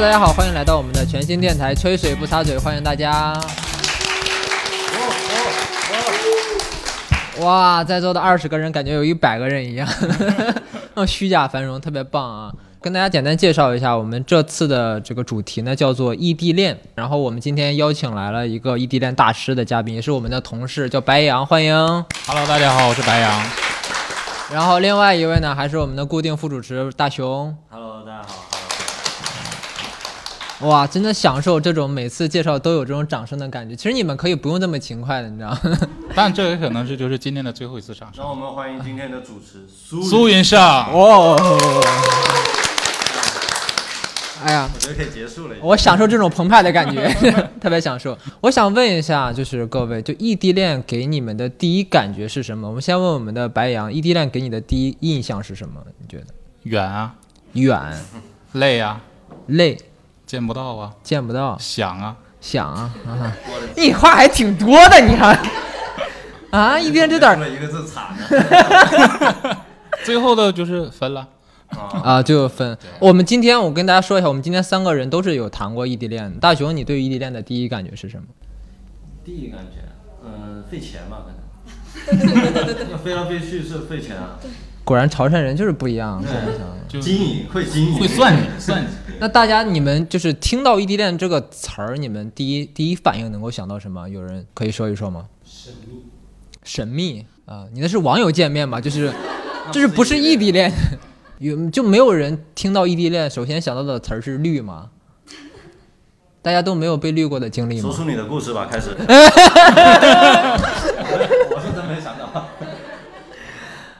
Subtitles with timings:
[0.00, 3.36] Hello，大家好，欢迎来到我们的全新电台《吹水不擦嘴》，欢迎大家。
[7.40, 9.88] 哇，在座的二十个人，感觉有一百个人一样，
[10.94, 12.52] 那 虚假繁荣，特别棒啊！
[12.80, 16.78] 跟大家简单介绍一下，我们这次的这个主题呢叫做异地恋。
[16.94, 21.74] 然后我们今天邀请来了一个异地恋大师的嘉宾，也是我们的同事，叫白羊，欢迎。
[22.24, 23.42] Hello，大家好，我是白羊。
[24.52, 27.52] 然后另外一位呢，还是我们的固定副主持大熊。
[27.68, 28.57] Hello，大家好。
[30.62, 33.76] 哇，真的享受这种每次介绍都有这种掌声的感觉。
[33.76, 35.60] 其实你们可以不用这么勤快的，你知道吗？
[36.16, 38.24] 但这也可能是就是今天的最后一次掌声。
[38.24, 41.36] 让我们欢迎今天的主持苏苏云上，哦，
[44.44, 45.54] 哎呀，我觉得可以结束了。
[45.60, 47.08] 我享受这种澎湃的感觉，
[47.60, 48.18] 特别享受。
[48.40, 52.66] 我想问一下，就是各位，就异地恋给你们的第一感觉是什么？
[52.66, 55.80] 我们先问我们的白羊，异地恋给你的第一印象是什么？
[56.00, 56.26] 你觉得？
[56.64, 57.14] 远啊，
[57.52, 57.80] 远、
[58.52, 59.00] 累啊，
[59.46, 59.78] 累、
[60.28, 63.32] 见不到啊，见不到、想啊，想啊，啊
[63.74, 65.32] 你话还挺多的，你还
[66.50, 69.64] 啊，一边这点儿了一个字惨啊。
[70.04, 71.26] 最后的就是分了。
[72.02, 72.76] 啊，就分。
[72.98, 76.38] 我们今天我跟大家说一下，我们今天三个人都是有谈过异地恋的。
[76.38, 78.24] 大熊，你对于异地恋的第一感觉是什么？
[79.24, 79.80] 第一感觉，
[80.24, 81.38] 嗯，费钱嘛，可能。
[82.18, 84.38] 对对对对对飞来飞去是费钱啊。
[84.88, 86.24] 果然潮汕人就是不一样。
[86.88, 88.88] 经营会经营，会算计算计。
[89.20, 94.08] 那大家你们就是听到异地恋这个词儿，你们第一第一反应能够想到什么？
[94.08, 95.26] 有人可以说一说吗？
[95.44, 96.04] 神秘。
[96.64, 98.80] 神秘啊，你那是网友见面吧？
[98.80, 99.12] 就是，
[99.70, 100.72] 就是不是异地恋？
[101.38, 104.88] 有就没有人听到异地恋，首先想到的词儿是绿吗？
[106.40, 107.82] 大家都没有被绿过的经历吗？
[107.82, 108.96] 说出你的故事吧，开始。
[111.50, 112.48] 我是真没想到。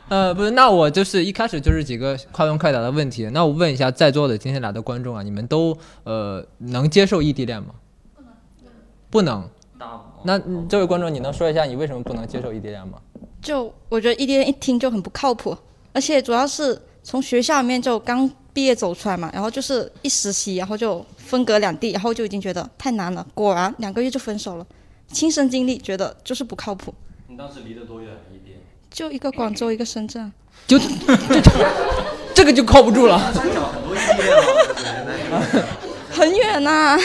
[0.09, 3.28] 呃，不是，那我就是一开始就是几个快问快答的问题。
[3.33, 7.75] 那我问一下在座的今天来的观众啊，你们都呃能接受异地恋吗？
[9.10, 9.49] 不能。
[9.78, 12.99] 大那嗯这位观众，你能说一下你为什么不能接受异地恋吗？
[13.41, 15.56] 就我觉得异地恋一听就很不靠谱，
[15.93, 23.25] 而且主要是从学校里面就刚毕业走出来嘛，然后就是一实习，然后就分隔两地，然后就已经觉得太难了。
[23.34, 24.66] 果然两个月就分手了，
[25.12, 26.93] 亲身经历觉得就是不靠谱。
[27.28, 28.11] 你当时离得多远？
[28.32, 28.56] 异地？
[28.91, 30.32] 就一个广州，一个深圳，
[30.66, 30.87] 就 这
[32.34, 33.19] 这个就靠不住了。
[36.10, 36.99] 很远呐、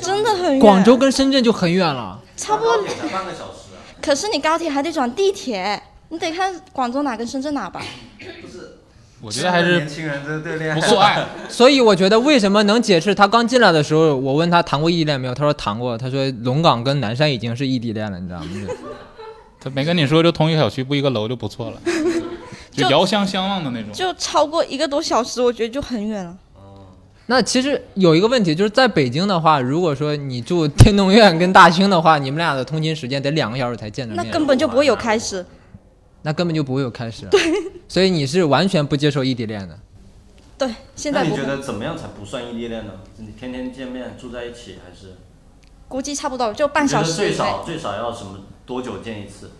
[0.00, 0.58] 真的很远。
[0.58, 2.20] 广州跟深圳就很远了。
[2.36, 3.82] 差不多，个小时啊。
[4.00, 7.82] 可是你高铁还得转地铁，你得看广州哪跟深圳哪吧。
[9.20, 11.26] 我觉得还是年轻人这对恋爱不够爱。
[11.48, 15.98] 所以我觉得为什么能解释他刚进来的时候，我问他谈过异地恋没有，他说谈过。
[15.98, 18.46] 他说龙岗跟南山已经是异地恋了，你知道吗？
[19.60, 21.80] 他没跟你说就同一个小区不一个楼就不错了，
[22.70, 23.92] 就就遥相相望的那种。
[23.92, 26.36] 就超过一个多小时，我觉得就很远了。
[27.26, 35.44] 那其实有一个问题，就是在北京的话，如果说你住天通苑跟大兴的话，你们俩的通勤时间得两个小时才见着那，根本就不会有开始。
[36.22, 37.26] 那根本就不会有开始。
[37.26, 37.38] 对，
[37.86, 39.78] 所以你是完全不接受异地恋的。
[40.56, 42.92] 对，现那你在不会，觉得怎么样才不算异地恋呢？
[43.18, 45.14] 你天天见面住在一起，还是？
[45.88, 49.50] 估计差不多就半小时最少最少要什么多久见一次？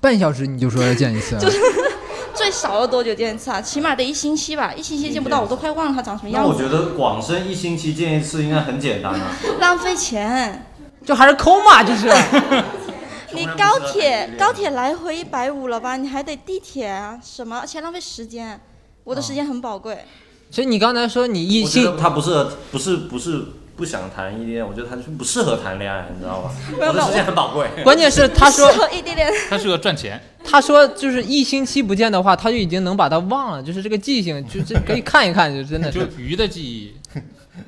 [0.00, 1.40] 半小时你就说要见一次啊？
[2.34, 3.60] 最少要多久见一次啊？
[3.60, 6.56] 起码得一星期吧，一星期见不到，我都快忘了他长什么样那我。
[6.56, 9.32] 觉得广深一星期见一次应该很简单啊。
[9.60, 10.66] 浪费钱。
[11.04, 12.08] 就还是抠嘛，就是。
[13.32, 15.96] 你高铁高铁来回一百五了吧？
[15.96, 17.60] 你还得地铁啊，什么？
[17.60, 18.60] 而且浪费时间，
[19.04, 20.04] 我的时间很宝贵。
[20.50, 23.44] 所以你刚才说你异我觉得性，他不是，不是不是
[23.80, 26.50] 不想谈异地恋，我觉得他就是不适合谈恋爱，你知道吗？
[26.78, 27.66] 没有时间很宝贵。
[27.82, 36.92] 关键是他说异地恋，他适合赚钱，他说就是一星期不见的话，他就已经能把他忘了，就是这个记性，就这可以看一看，就真的就是鱼的记忆。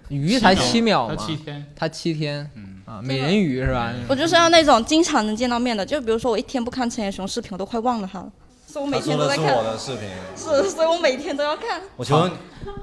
[0.08, 3.90] 鱼才七秒他嘛，七天，他七天嗯，啊，美人鱼是吧？
[4.06, 5.84] 我就是要那种经常能见到面的。
[5.86, 8.30] 就比如说我一天不看陈也雄视频，我都快忘了他了。
[8.72, 11.78] 所以我每天都在看，的视频，是，所以我每天都要看。
[11.94, 12.26] 我求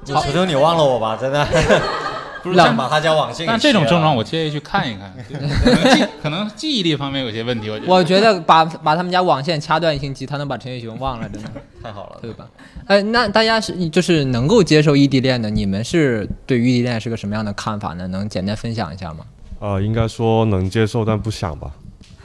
[0.06, 1.44] 求我求求你忘了我吧，真的，
[2.44, 7.92] 不是像想把他家网信给但这种症状我建议去看一看， 可能记可能记忆力方面有些问题，我觉得。
[7.92, 11.50] 我觉得把把他们家网线掐断一星期，他能把陈奕雄忘了，真的，
[11.82, 12.48] 太好了，对吧？
[12.86, 18.06] 哎，那大家是就是能够接受异地恋的，你们是对于异地恋是个什么样的看法呢？
[18.10, 19.26] 能简单分享一下吗？
[19.60, 21.72] 呃，应该说能接受但不想吧。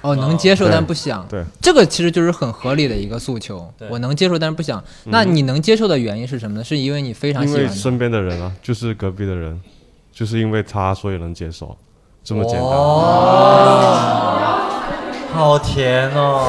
[0.04, 3.66] 哦，能接受但不想，对，这个其实就是很合理的一个诉求。
[3.78, 6.62] 对我能接受但是不想，那你能接受的原因是什么呢？
[6.62, 9.58] 是因为你非常喜欢身边的人啊，就是隔壁的人，
[10.12, 11.74] 就是因为他所以能接受，
[12.22, 12.62] 这么简单。
[12.62, 14.10] 哦
[15.32, 16.44] 好甜哦。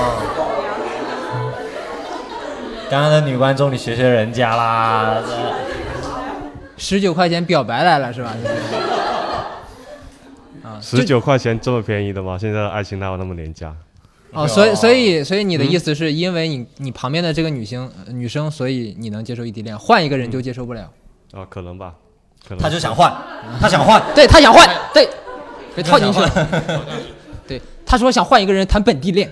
[2.89, 5.15] 刚刚的女观众，你学学人家啦。
[6.77, 8.35] 十九块钱表白来了是吧？
[10.75, 12.37] 啊，十九块钱这么便宜的吗？
[12.37, 13.75] 现在的爱情哪有那么廉价？
[14.31, 20.91] 哦，所以所以所以你的意思是因为你你旁边的这个女性呃女生，所以你能接受异地恋，换一个人就接受不了。
[21.31, 21.95] 啊，可能吧，
[22.47, 22.59] 可能。
[22.59, 23.13] 他就想换，
[23.59, 25.07] 他想换， 对他想换， 对，
[25.75, 26.85] 给套进去了。
[27.47, 29.31] 对，他说想换一个人谈本地恋，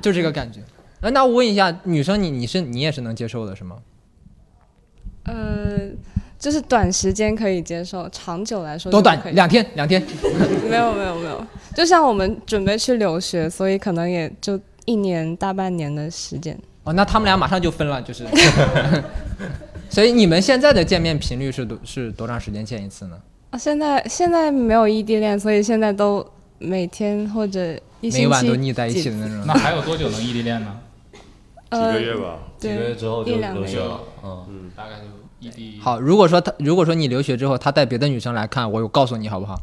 [0.00, 0.60] 就这个感觉。
[1.00, 3.76] 呃，那我问一下，女生你你是你也是能接受的是吗？
[5.24, 5.34] 呃，
[6.38, 10.02] 就是短时间可以接受，长久来说多短两天两天。
[10.68, 11.44] 没有没有没有，
[11.74, 16.56] 就像我们准备去留学，所以可能也就一年大半年的时间。
[16.84, 18.24] 哦，那他们俩马上就分了，就是。
[19.88, 23.16] 所以你们现在的见面频率是多是多长时间见一次呢？
[23.50, 26.24] 啊，现在现在没有异地恋，所以现在都
[26.58, 29.44] 每天或者一星期每晚都腻在一起的那种。
[29.46, 30.78] 那还有多久能异地恋呢？
[31.12, 31.20] 几
[31.70, 32.38] 呃个月吧。
[32.58, 34.00] 几个月之后就一两个月留学了。
[34.24, 35.04] 嗯，大概就
[35.46, 35.80] 异地。
[35.82, 39.56] 好，如果说他如果说你留学之后，他带别的女生来看，我有告诉你好不好？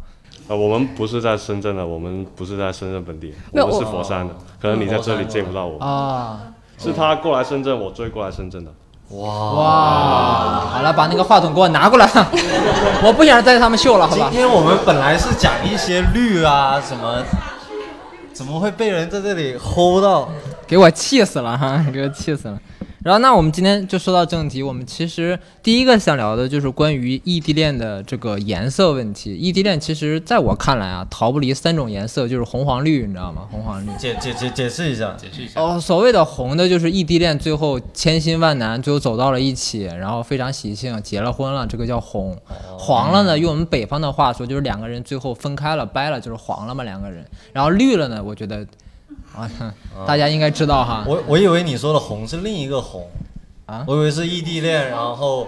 [0.47, 5.79] 呃，我们不是在深圳的，我们不是在深圳本地，我们是佛山的，可能你在这里见不到我。
[5.79, 6.39] 啊，
[6.77, 8.71] 是他过来深圳，我追过来深圳的。
[9.09, 12.05] 哇，哇，好了，把那个话筒给我拿过来，
[13.03, 14.27] 我不想再他们秀了，好吧？
[14.29, 17.23] 今天我们本来是讲一些绿啊什么，
[18.33, 20.27] 怎么会被人在这里 hold 到？
[20.73, 22.59] 给我气死了哈， 给我气死了。
[23.03, 29.35] 然后，那我们今天就说到正题，我们其实第一个想聊的就是关于异地恋的这个颜色问题。
[29.35, 33.47] 异地恋其实在我看来啊，逃不离三种颜色，就是红黄绿，你知道吗？
[33.51, 33.91] 红黄绿。
[33.99, 35.61] 解解解解释一下，解释一下。
[35.61, 42.35] 哦，所谓的红的就是异地恋，最后千辛万难，最后走到了一起，然后非常喜庆，结了婚了，这个叫红。
[42.79, 47.23] 黄了呢，用我们北方的话说，就是两个人最后分开了，掰了，就是黄了嘛，两个人。
[47.51, 48.65] 然后绿了呢，我觉得，
[49.35, 49.49] 啊，
[50.05, 51.03] 大家应该知道哈。
[51.07, 53.09] 我我以为你说的红是另一个红
[53.65, 55.47] 啊我以为是异地恋，然后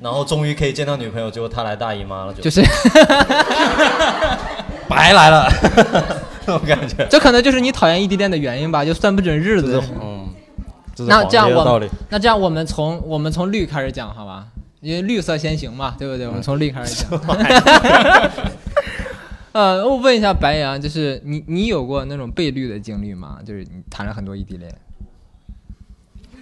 [0.00, 2.62] 然后终于可以见到女朋友，结果她来大姨妈了，就就是，
[4.88, 5.48] 白来了，
[6.46, 7.06] 那种感觉。
[7.10, 9.82] 这可能就是你讨厌异地恋的原因吧，就算不准日子。
[10.02, 10.28] 嗯，
[10.94, 11.80] 这是那这样我。
[12.10, 14.44] 那这样我们从我们从绿开始讲好吧？
[14.80, 16.26] 因为绿色先行嘛，对不对？
[16.28, 17.18] 我们从绿开始讲。
[19.54, 23.38] 呃，我问一下白羊，就是你你有过那种被绿的经历吗？
[23.46, 24.74] 就是你谈了很多异地恋，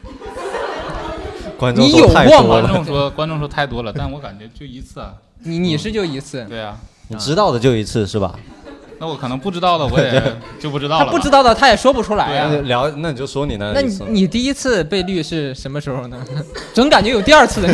[1.59, 5.15] 观众你说太有过吗多了，观众说观众说太多了，但我感觉就一次啊。
[5.45, 8.35] 你你是就一次，对啊，你知道的就一次是吧？
[8.99, 11.11] 那我可能不知道的我也就不知道了吧。
[11.11, 13.99] 他不知道的他也说不出来呀、那聊，那你就说你那那你。
[14.09, 16.25] 你第一次被绿是什么时候呢？
[16.73, 17.69] 总感觉有第二次的。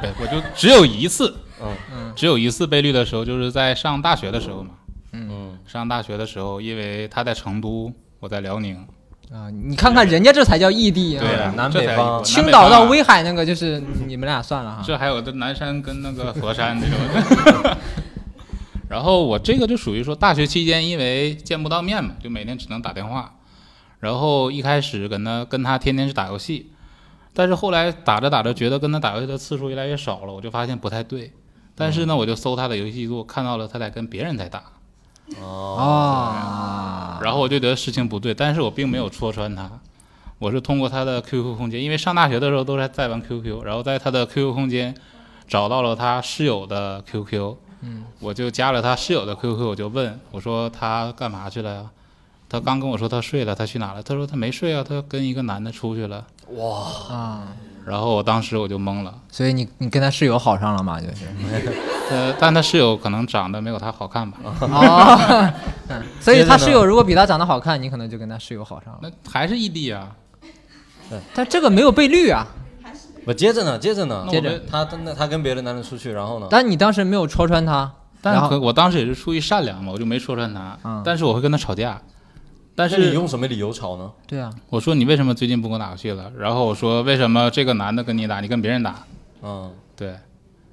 [0.00, 1.66] 对，我就只有一次，嗯
[2.14, 4.70] 只有一次被绿的时候，就是在上大学的时候嘛。
[5.12, 8.76] 嗯，上大学的时候，因为他在成都，我在辽宁。
[9.32, 11.20] 啊，你看看人家这才叫异地啊！
[11.20, 14.82] 对啊，南北方青岛到威海那个就是你们俩算了哈。
[14.84, 17.76] 这还有的南山跟那个佛山这种。
[18.88, 23.36] 然后我这个就属于说，大学期间因为见不到面嘛，就每天只能打电话。
[24.00, 26.72] 然后一开始跟他跟他天天是打游戏，
[27.32, 31.32] 但是后来打着打着，觉得跟他打游戏的次数越来越少了，我就发现不太对。
[31.80, 34.62] 但是呢，我就搜他的游戏记录，看到了他在跟别人在打，
[35.40, 39.70] 哦，然后我就觉得事情不对，但是我并没有戳穿他，
[40.38, 44.94] 我是通过他的 QQ 空间，因为上大学的时候都是在玩 QQ，然后在他的 QQ 空间
[45.48, 51.90] 找到了他室友的 QQ，嗯，我就加了他室友的 QQ，我就问我说他干嘛去了呀？
[52.48, 54.02] 他刚跟我说他睡了，他去哪了？
[54.02, 56.26] 他说他没睡啊，他跟一个男的出去了。
[57.10, 57.48] 啊，
[57.84, 61.00] 然后我当时我就懵了，所以你你跟他室友好上了嘛？
[61.00, 61.26] 就是
[62.10, 64.38] 呃，但他室友可能长得没有他好看吧？
[64.60, 65.52] 哦，
[65.88, 68.98] 嗯 所以他室友如果比他长得好看，你可能就跟他室友好上了。
[69.02, 70.10] 那还是异地啊？
[71.08, 72.46] 对但这个没有被绿啊，
[73.24, 76.46] 我，接着呢，接着呢，接着们他那他跟别的男人出去，然后呢？
[76.50, 77.92] 但你当时没有戳穿他，
[78.22, 80.76] 然后但可我当时也是出于善良嘛，我就没戳穿他。
[80.84, 82.00] 嗯但是我会跟他吵架。
[82.74, 84.10] 但是你用什么理由吵呢？
[84.26, 86.32] 对啊，我说你为什么最近不跟我打游戏了？
[86.38, 89.04] 然后我说为什么这个男的跟你打，你跟别人打？
[89.42, 90.14] 嗯，对，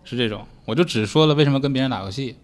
[0.03, 0.45] 是这种。
[0.65, 2.37] 我就只说了为什么跟别人打游戏，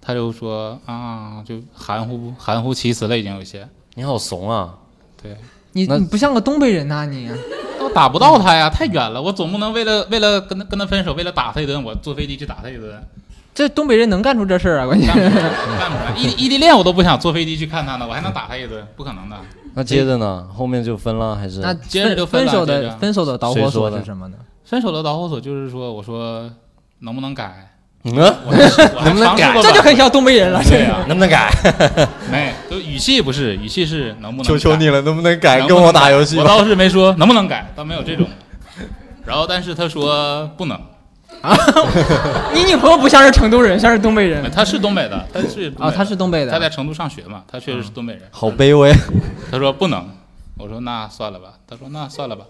[0.00, 3.68] 他就说啊，就含糊含糊其辞了，已经有些。
[3.94, 4.76] 你好怂啊！
[5.22, 5.36] 对，
[5.72, 7.30] 你你不像个东北人呐、你
[7.80, 13.02] 我打不到他呀，太远了，我总不能为了为了跟他跟他分手，为了打他一顿，我坐飞机去打他一顿。
[13.58, 14.86] 这东北人能干出这事儿啊？
[14.86, 15.50] 关键干不出来，
[15.80, 16.14] 干不出来。
[16.16, 19.36] 异异地恋我都不想坐飞机去看他呢，我还能打他一顿，不可能的。
[19.74, 20.46] 那接着呢？
[20.56, 21.58] 后面就分了还是？
[21.58, 24.36] 那接着就分分手的分手的导火索是什么呢？
[24.64, 26.48] 分手的导火索就是说，我说
[27.00, 27.74] 能不能改？
[28.04, 28.60] 嗯，我还
[28.94, 30.62] 我能不能改这就很像东北人了。
[30.62, 31.50] 对啊，能不能改？
[32.30, 34.44] 没，就语气不是，语气是能不能？
[34.44, 35.60] 求求你了，能不能改？
[35.66, 36.38] 跟我打游戏。
[36.38, 38.24] 我倒是没说能不能改，倒没有这种。
[39.26, 40.80] 然后，但是他说不能，
[42.54, 44.50] 你女朋友不像是成都人，像是东北人。
[44.50, 46.50] 她是东北的，她是啊，她是东北的。
[46.52, 48.22] 她在成都上学嘛，她确实是东北人。
[48.30, 48.92] 好卑微。
[49.50, 50.08] 她说不能，
[50.58, 51.54] 我说那算了吧。
[51.66, 52.44] 她说那算了吧。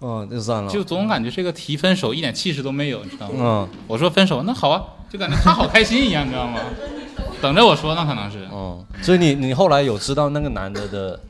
[0.00, 0.70] 哦，就算了。
[0.70, 3.34] 就总感觉这个提分手一点气势都没有，你知道吗？
[3.38, 3.68] 嗯。
[3.86, 6.60] 我说分手，那好啊，就感觉她好开心一样，你知道吗？
[7.40, 8.46] 等着我说呢，可能是。
[8.50, 8.84] 哦。
[9.00, 11.20] 所以你你后来有知道那个男的的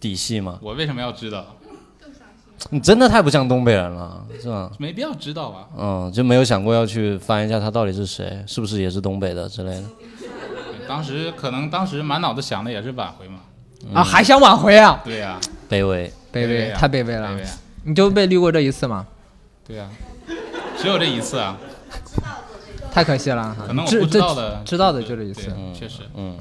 [0.00, 0.58] 底细吗？
[0.62, 1.56] 我为什么要知道？
[2.68, 4.70] 你真的太不像东北人了，是吧？
[4.78, 5.68] 没必要知道吧。
[5.76, 9.84] 嗯，就没有想过要去翻一下他到底是谁，是不是也是东北的之类的。
[10.86, 13.40] 当时可能当时满脑子想的也是挽回嘛。
[13.94, 15.00] 啊，还想挽回啊？
[15.02, 15.40] 对呀。
[15.70, 17.28] 卑微，卑微，太卑微了。
[17.30, 17.44] 卑微。
[17.84, 19.06] 你就被绿过这一次吗？
[19.66, 19.88] 对呀，
[20.76, 21.56] 只有这一次啊。
[22.92, 23.56] 太可惜了。
[23.66, 25.50] 可能我不知道的，知道的就这一次。
[25.72, 26.02] 确实。
[26.14, 26.36] 嗯。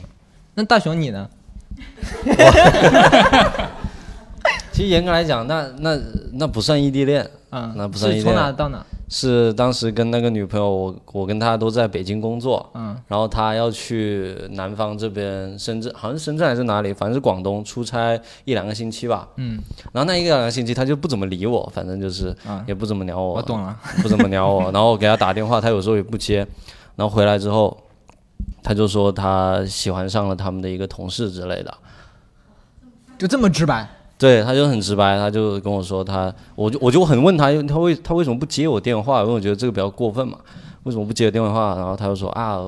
[0.56, 1.30] 那大雄你呢？
[4.80, 6.00] 其实严格来讲，那那
[6.32, 8.34] 那不算异地恋，嗯，那不算异地恋。
[8.34, 8.82] 从哪到哪？
[9.10, 19.60] 是当时跟那个女朋友，我我跟她都在北京工作，嗯，然后她要去南方这边深圳，好像是深圳还是哪里，反正是广东出差一两个星期吧，嗯，
[19.92, 22.34] 然后那一两个星期她就不怎么理我，反正就是
[22.66, 26.48] 也不怎么鸟我，我懂了， 不怎么鸟我， 然后我给她打电话，她有时候也不接，
[26.96, 27.78] 然后回来之后，
[28.64, 31.78] 她就说她喜欢上了他们的一个同事之类的，
[33.18, 33.86] 就这么直白。
[34.20, 39.22] 对，他就很直白，他就跟我说他，我就我就很问他，他为他为什么不接我电话？
[39.22, 40.38] 因为我觉得这个比较过分嘛，
[40.84, 41.74] 为什么不接我电话？
[41.78, 42.60] 然后他就说啊，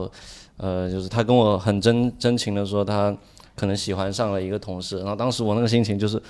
[0.55, 3.13] 呃，就是他跟我很真真情的说他
[3.53, 6.21] 可能喜欢上了一个同事，然后当时我那个心情就是，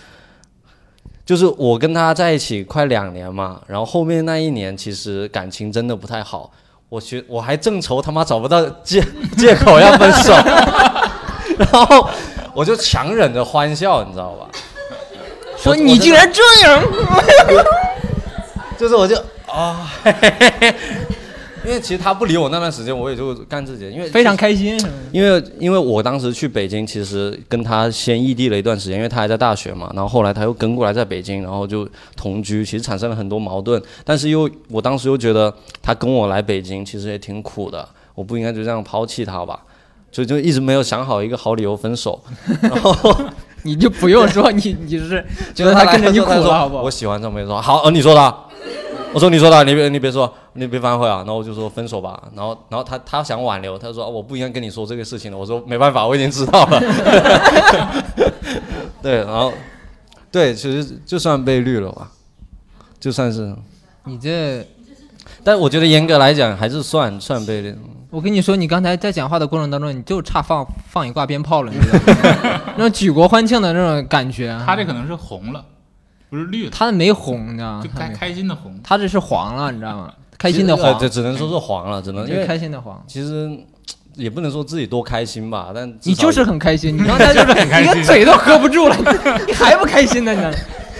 [1.23, 6.51] 就是我跟他在一起快两年嘛，然后后面那一年其实感情真的不太好，
[6.89, 8.99] 我觉我还正愁他妈找不到借
[9.37, 10.33] 借口要分手，
[11.59, 12.09] 然后
[12.55, 14.49] 我就强忍着欢笑，你知道吧？
[15.61, 16.83] 说你竟然这样，
[18.77, 19.15] 就是我就
[19.47, 19.87] 啊，
[21.63, 24.75] 因为其实他不理我那段时间，我也就干自己，因为非常开心。
[25.11, 33.79] 因为因为我当时去北京，其实跟他先异地了一段时间，因为他还在大学嘛，然后后来他又跟过来在北京，然后就同居，其实产生了很多矛盾。
[34.03, 39.59] 但是又我当时又觉得他跟我来北京其实也挺苦的，我不应该就这样抛弃他吧，
[40.11, 42.19] 所以就一直没有想好一个好理由分手，
[42.63, 43.15] 然后。
[43.63, 46.83] 你就不用说，你你是 觉得他跟着你苦了，好不好？
[46.83, 48.35] 我喜欢这么一说，好，呃，你说的，
[49.13, 51.17] 我说你说的，你别你别说，你别反悔啊。
[51.17, 52.21] 然后我就说分手吧。
[52.35, 55.37] 然后然后他他想挽留，他说我不应该跟你说这个事情的。
[55.37, 56.81] 我说没办法，我已经知道了。
[59.01, 59.51] 对，然后
[60.31, 62.09] 对，其实就算被绿了吧，
[62.99, 63.53] 就算是
[64.05, 64.65] 你这，
[65.43, 67.75] 但我觉得严格来讲还是算算被绿。
[68.11, 71.97] 我跟你说，你刚才在讲话的过程当中，你就差放放一挂鞭炮了，你知道
[72.51, 72.61] 吗？
[72.75, 74.55] 那种举国欢庆的那种感觉。
[74.65, 75.63] 他这可能是红了，
[76.29, 76.71] 不是绿的。
[76.71, 77.83] 他没红，你知道吗？
[77.83, 78.77] 就开开心的红。
[78.83, 80.13] 他这是黄了，你知道吗？
[80.37, 80.99] 开心的黄。
[80.99, 83.01] 对，只能说是黄了，只能因为开心的黄。
[83.07, 83.49] 其实
[84.15, 88.97] 也不能说自己多开心吧，但你就是很开心，你刚才就 是你个嘴都合不住了，
[89.47, 90.53] 你还不开心呢？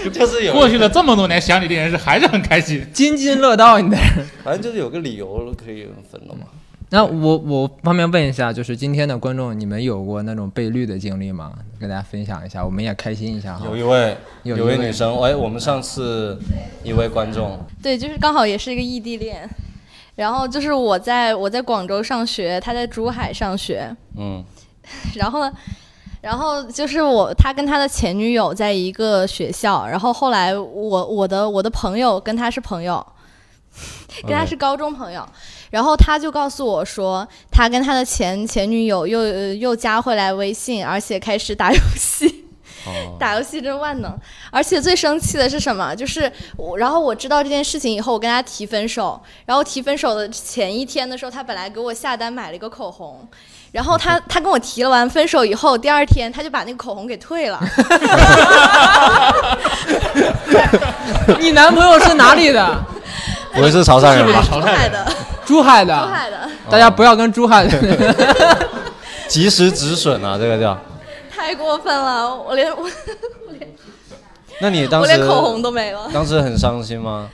[0.04, 3.98] 你就是有过去了这么多年想你的人是还是很开心，津津乐道，你的。
[4.44, 6.46] 反正就是有个理由可以分了嘛。
[6.94, 11.54] 那我我方便问一下，就是今天的观众，你们有过那种被绿的经历吗？
[11.80, 13.66] 跟大家分享一下，我们也开心一下哈。
[13.66, 16.38] 有一位，有一位女生，哎，我们上次
[16.84, 19.50] 一位观众，对，就是刚好也是一个异地恋，
[20.16, 24.44] 然后就是我在我在广州上学，他在珠海上学，嗯，
[25.16, 25.54] 然后呢，
[26.20, 33.06] 然后就是我他跟他的前女友在一个学校，然后后来我我的我的朋友跟他是朋友，
[34.24, 35.26] 跟他是高中朋友。
[35.72, 39.26] 然后他就告诉我说，他跟他的前前女友又
[39.56, 42.46] 又加回来微信，而且开始打游戏，
[43.18, 44.14] 打游戏真万能。
[44.52, 45.96] 而且最生气的是什么？
[45.96, 49.20] 就是我，然后我知道这件事情以后，我跟他提分手。
[49.46, 53.26] 然后提分手的前一天的时候，他本来给我下单买了一个口红，
[53.72, 57.58] 然后他 他跟我提了完分手以后，第二天他就把那个口红给退了。
[61.40, 62.84] 你男朋友是哪里的？
[63.54, 64.42] 不会是潮汕人吧？
[64.48, 65.06] 潮汕的，
[65.52, 68.16] 珠海的，珠海的，大家不要跟珠海的
[69.28, 70.38] 及时止损啊！
[70.40, 70.80] 这个叫
[71.30, 72.90] 太过分了，我连我我
[73.60, 73.70] 连，
[74.62, 77.30] 那你当时我连口红都没了，当时很伤心吗？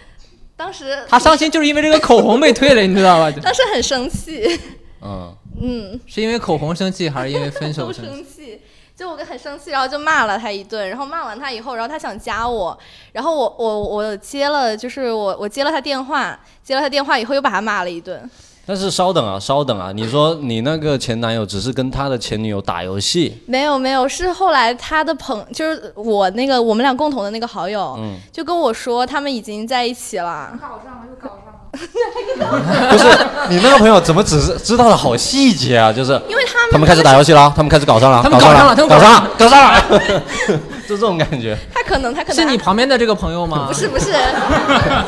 [0.56, 3.30] 当时他伤心就是因为这个口红被退了，你知道吧？
[3.40, 4.60] 当时很生气，
[5.04, 5.32] 嗯
[5.62, 8.60] 嗯，是因为口红生气还是因为分手生气？
[8.98, 12.76] 就我很生气，然后就骂了他一顿，然后骂完他以后，然后他想加我，
[13.12, 18.28] 然后我我我接了，就是我我接了他电话，接了他电话以后又把他骂了一顿。
[18.66, 23.42] 但是稍等啊，稍等啊，你说你那个前男友只是跟他的前女友打游戏？
[23.46, 30.58] 没有没有，是后来他的朋，就是我那个我们俩共同的那个好友，嗯，就跟我说他们已经在一起了。
[30.60, 31.57] 搞上了，又搞上了。
[32.90, 33.06] 不是
[33.50, 35.92] 你那个朋友怎么只是知道的好细节啊？
[35.92, 39.82] 就是因为他们他们开始打游戏了，他们开始搞上了，他们搞搞上了他们搞上了，搞上了，
[40.88, 41.58] 就这种感觉。
[41.74, 43.66] 他可能他可能是你旁边的这个朋友吗？
[43.68, 44.14] 不是不是，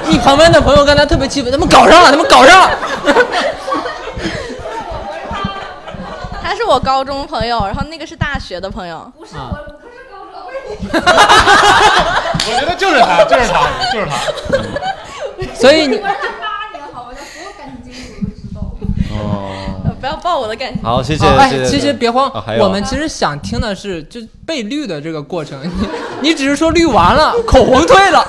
[0.08, 2.70] 你旁边的朋友刚才特别气愤，他们搞上了，他们搞上了。
[6.42, 9.12] 他是我高中朋友，然后那个是大学的朋友。
[9.18, 10.42] 不是啊我，我不是高中。
[12.48, 14.12] 我觉得就是他，就是他，就是他。
[15.54, 17.12] 所以你我认识八年，好吗？
[17.16, 18.58] 他所有感情经历我都知道。
[19.12, 19.18] 哦，
[19.86, 20.82] 呃不要爆我的感情。
[20.82, 21.25] 好，谢谢。
[21.25, 25.60] 哦，哎谢，谢其实别慌我们其实想听的是就被绿的这个过程。
[26.22, 28.25] 你 你只是说绿完了， 口红退了，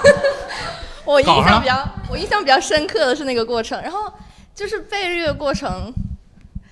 [1.05, 4.13] 我印象比较我印象比较深刻的是那个过程，然后
[4.55, 5.93] 就是被绿的过程，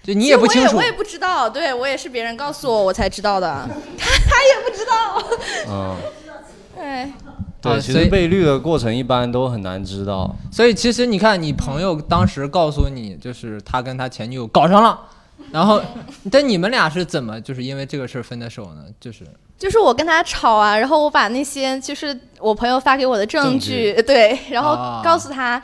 [0.02, 0.76] 就你也不清楚。
[0.76, 5.22] 我也我也不知道，对我也是别人告诉我我才知道的，他 他也不知道，
[5.68, 5.96] 嗯，
[6.80, 7.12] 哎，
[7.60, 10.34] 对，啊所以其实被绿的过程一般都很难知道。
[10.52, 14.98] 所以其实你看，你朋友当时告诉你，就是他跟他前女友搞上了，
[15.50, 15.80] 然后
[16.30, 18.82] 但你们俩是怎么就是因为这个事儿分的手呢？
[19.00, 19.24] 就是
[19.58, 25.60] 就是我跟他吵啊，然后我把那些就是我朋友发给我的证证据，对，然后啊告诉他，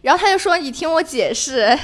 [0.00, 1.78] 然后他就说你听我解释，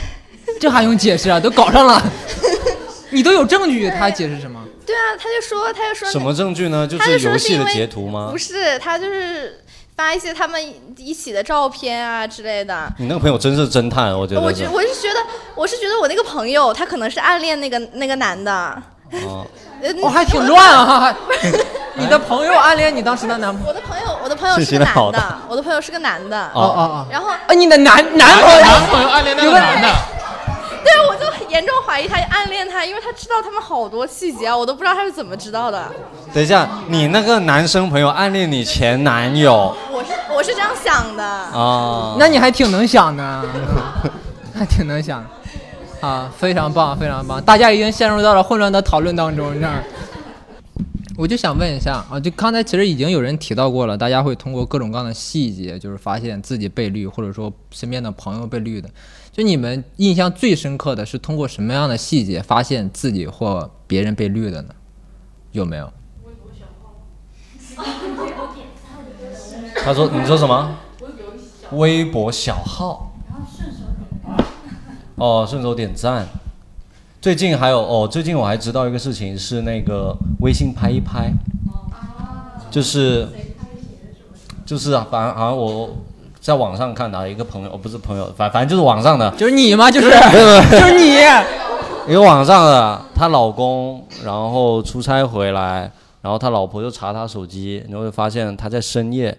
[0.59, 1.38] 这还用解释啊？
[1.38, 2.02] 都搞上了，
[3.11, 4.61] 你都有证据，他解释什么？
[4.87, 6.87] 对啊，他就说他就说什么证据呢？
[6.87, 8.38] 就他就说游戏的是因为截图吗不？
[8.38, 9.62] 是，他就是
[9.97, 10.61] 发一些他们
[10.97, 12.93] 一起的照片啊之类的。
[12.99, 14.40] 你那个朋友真是侦探，我觉得。
[14.40, 15.21] 我觉我是觉得，
[15.55, 18.83] 我是觉得我那个朋友他可能是暗恋那个那个男的，
[19.25, 19.47] 哦，
[19.83, 21.14] 呃我、还挺乱啊！
[21.95, 23.69] 你的朋友暗恋你当时的男朋友？
[23.69, 29.88] 我的朋友，我的朋友是个男的，我的朋友是个男的，哦哦哦，然后啊，你的男男朋友男朋友暗恋那个男的，
[30.92, 35.90] 对我就很严重怀疑他暗恋他，因为他知道他们好多细节啊，我都不知道他是怎么知道的。
[36.35, 42.16] 等一下，你那个男生朋友暗恋你前男友我是我是这样想的，啊？
[42.18, 43.44] 那你还挺能想的，
[44.52, 45.25] 还挺能想
[46.00, 47.40] 啊，非常棒，非常棒！
[47.42, 49.74] 大家已经陷入到了混乱的讨论当中，这样。
[51.16, 58.88] 我就想问一下啊，就刚才其实已经有人提到过了，大家会通过各种各样的细节，就是发现自己被绿，或者说身边的朋友被绿的。
[59.33, 64.75] 就你们印象最深刻的是通过什么样的细节发现自己或别人被绿的呢？
[65.53, 65.93] 有没有？
[69.83, 70.77] 他说：“你说什么？
[71.73, 73.12] 微博小号。
[75.14, 76.27] 哦，顺手点赞。
[77.21, 81.33] 最近还有哦，最近我还知道一个事情是那个微信拍一拍，
[82.71, 83.29] 就是
[84.66, 85.97] 就是啊，反正好像我
[86.51, 89.89] 在网上看到一个朋友，哦不是朋友，反反正就是网上的，就是你吗？
[89.89, 91.17] 就是就是你。
[92.09, 95.89] 一个网上的，她老公然后出差回来，
[96.23, 99.37] 然后他老婆就查他手机，然后就发现他在深夜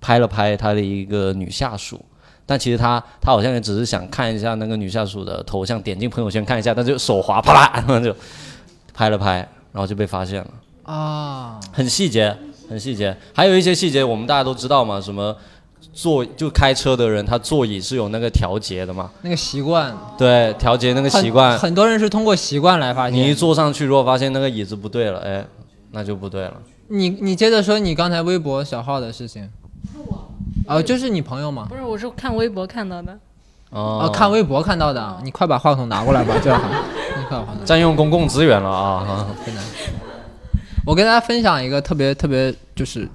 [0.00, 2.00] 拍了拍他的一个女下属，
[2.44, 8.14] 但其实他他好像也只是想看一下那个女下属的头像，点进朋友圈看一下，但就手滑啪啦， 然后就
[8.94, 9.38] 拍了拍，
[9.72, 10.48] 然后就被发现了，
[10.84, 12.36] 啊，很细节，
[12.68, 15.34] 很细节，还有一些细节我们大家都知道嘛，什么
[15.96, 23.18] 座就开车的人他座椅是有那个调节的嘛，那个习惯，对，调节那个习惯，很多人是通过习惯来发现。
[23.18, 25.42] 你一坐上去，如果发现那个椅子不对了，哎，
[25.92, 26.52] 那就不对了。
[26.88, 29.48] 你你接着说你刚才微博小号的事情。
[29.90, 30.30] 是我
[30.66, 31.66] 哦，就是你朋友吗？
[31.68, 33.12] 不是，我是看微博看到的。
[33.70, 35.18] 哦哦，看微博看到的。
[35.24, 36.68] 你快把话筒拿过来吧，这样好。
[37.16, 37.64] 你快把话筒。
[37.64, 39.26] 占用公共资源了啊！
[39.44, 39.60] 真的。
[40.84, 43.08] 我跟大家分享一个特别特别就是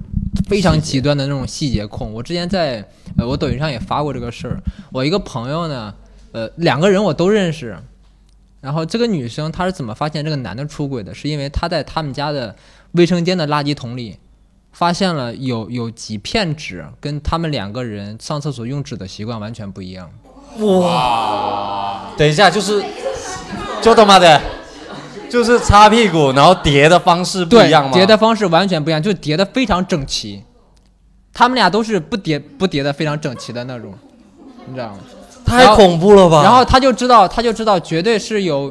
[0.48, 2.12] 非常极端的那种细节控。
[2.12, 4.60] 我之前在呃我抖音上也发过这个事儿。
[4.90, 5.94] 我一个朋友呢，
[6.32, 7.76] 呃两个人我都认识。
[8.60, 11.12] 然后这个女生她是怎么发现这个男的出轨的？
[11.12, 12.54] 是因为她在他们家的
[12.92, 14.16] 卫生间的垃圾桶里
[14.70, 20.08] 发现了有有几片纸，跟他们两个人上厕所用纸的习惯完全不一样。
[20.60, 22.12] 哇！
[22.16, 22.84] 等一下，就是
[23.82, 24.40] 就他妈的，
[25.32, 27.92] 就是擦屁股，然后叠的方式不一样吗？
[27.94, 30.44] 叠的方式完全不一样，就叠的非常整齐。
[31.32, 33.94] 他们俩都是不叠不叠的非常整齐的那种，
[34.66, 34.98] 你知道吗？
[35.46, 36.42] 太恐怖了吧！
[36.42, 38.70] 然后他就知道，他就知道绝对是有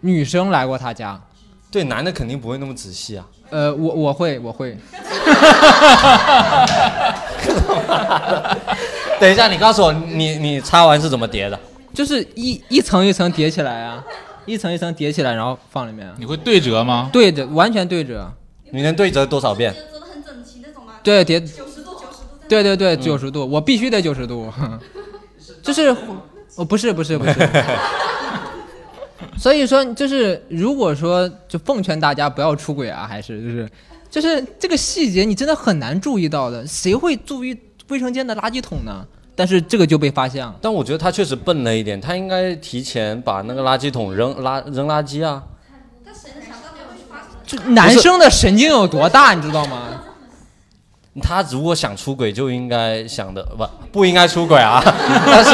[0.00, 1.18] 女生来过他家。
[1.70, 3.24] 对，男的肯定不会那么仔细啊。
[3.48, 4.76] 呃，我我会我会。
[9.18, 11.58] 等一下，你告诉我，你你擦完是怎么叠的？
[11.94, 14.04] 就是一一层一层叠起来啊，
[14.46, 16.12] 一层一层叠起来，然后放里面。
[16.18, 17.10] 你会对折吗？
[17.12, 18.32] 对的，完全对折。
[18.72, 19.74] 你能对折多少遍？
[19.74, 20.94] 折得很整齐那种吗？
[21.02, 21.40] 对，叠。
[21.40, 22.28] 九十度，九十度。
[22.48, 24.52] 对对对，九十度，我必须得九十度。
[25.62, 25.94] 就是，
[26.56, 27.34] 我，不是不是不是。
[29.36, 33.70] 所以说，就是如果说，就奉劝大家不要出轨啊，还是就是，
[34.10, 37.56] 就是这个细节你真的很难注意到的，谁会注意
[37.88, 39.06] 卫生间的垃圾桶呢？
[39.40, 40.54] 但是这个就被发现了。
[40.60, 45.42] 但我觉得他确实笨了一点，他应该提前把那个垃圾桶扔垃扔垃圾啊。
[47.46, 49.84] 就男生的神经有多大，你知道吗？
[51.22, 54.82] 他如果想出轨，就应该想的不不应该出轨啊。
[55.24, 55.50] 但是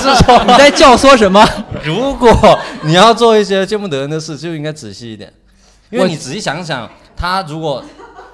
[0.00, 1.46] 是说你在教唆什么？
[1.84, 5.30] 如果你要做一些见不得人的事，就应该仔细一点，
[5.90, 7.84] 因为你仔细想想，他如果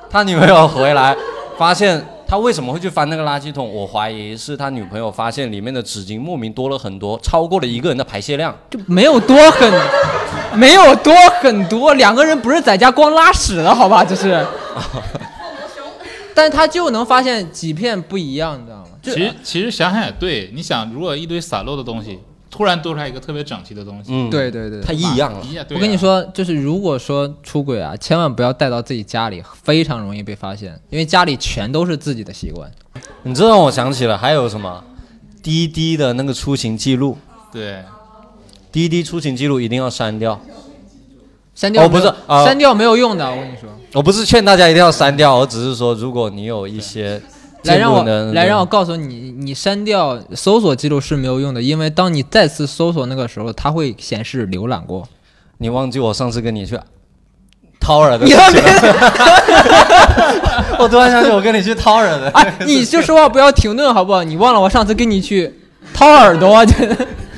[0.08, 1.16] 他女朋友回来
[1.58, 8.56] 发现他为什么会去翻那个垃圾桶，我怀疑是他女朋友发现里面的纸巾莫名多了很多，超过了一个人的排泄量。
[8.70, 9.70] 就没有多很，
[10.58, 14.02] 没有多很多，两个人不是在家光拉屎了好吧？
[14.02, 14.46] 就是，
[16.34, 18.84] 但他就能发现几片不一样，你知道吗？
[19.02, 22.18] 就其实其实想想也对，你想如果一堆散落的东西，
[22.52, 24.28] 突然多出来一个特别整齐的东西，嗯。
[24.28, 25.40] 对对对，太异样了。
[25.70, 32.70] 我跟你说，就是如果说出轨啊，千万不要带到自己家里，非常容易被发现，因为家里全都是自己的习惯。
[33.22, 34.84] 你这让我想起了还有什么？
[35.42, 37.16] 滴滴的那个出行记录，
[37.50, 37.82] 对，
[38.70, 40.38] 滴滴出行记录一定要删掉。
[41.54, 42.04] 删掉哦不是
[42.44, 43.68] 删掉没有用的，我跟你说。
[43.94, 47.20] 我不是劝大家一定要删掉，我只是说，如果你有一些
[47.64, 55.06] 来让我来让我告诉你，你删掉搜索记录是没有用的，因为当你再次搜索那个时候，它会显示浏览过。
[55.58, 56.78] 你忘记我上次跟你去
[57.78, 58.32] 掏耳的你
[60.78, 64.24] 我突然想起我跟你去掏耳朵，哎，你就说话不要停顿好不好？
[64.24, 65.54] 你忘了我上次跟你去
[65.94, 66.64] 掏耳朵啊？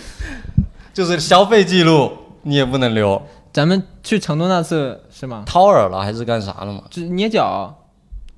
[0.94, 2.10] 就是消费记录
[2.42, 3.20] 你也不能留。
[3.52, 5.42] 咱们去成都那次是吗？
[5.46, 6.82] 掏耳了还是干啥了嘛？
[6.90, 7.74] 就捏脚，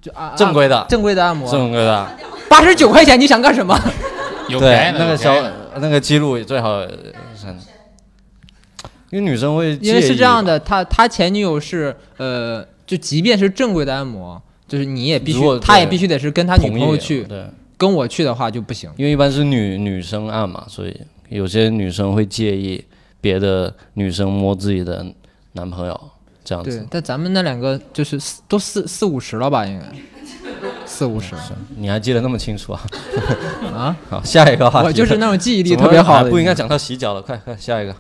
[0.06, 2.08] 就啊正规的正规的按摩，正规的，
[2.48, 3.76] 八十九块钱，你想干什么？
[4.48, 5.34] 对那个小
[5.80, 6.80] 那个记录最好
[9.10, 18.88] 因为女生会因为是这样的，他他前女友是呃，就即便是正规的按摩，就是你也必须他也必须得是跟他女朋友去，对，跟我去的话就不行。
[18.96, 22.84] 因为一般是女女生按嘛，所以有些女生会介意
[23.20, 25.04] 别的女生摸自己的
[25.52, 26.00] 男朋友
[26.46, 29.84] 这样对子。，但咱们那两个就是四都四四五十了吧，应该
[30.86, 31.34] 四五十。
[31.76, 32.80] 你还记得那么清楚啊？
[33.74, 34.86] 啊， 好，下一个话题。
[34.86, 37.94] 我就是那种记忆力 特别好的不应该讲到洗脚了，快快下一个。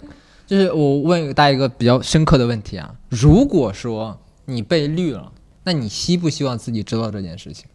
[0.46, 5.32] 就是我问大家一个比较深刻的问题啊，如果说你被绿了，
[5.64, 7.66] 那你希不希望自己知道这件事情？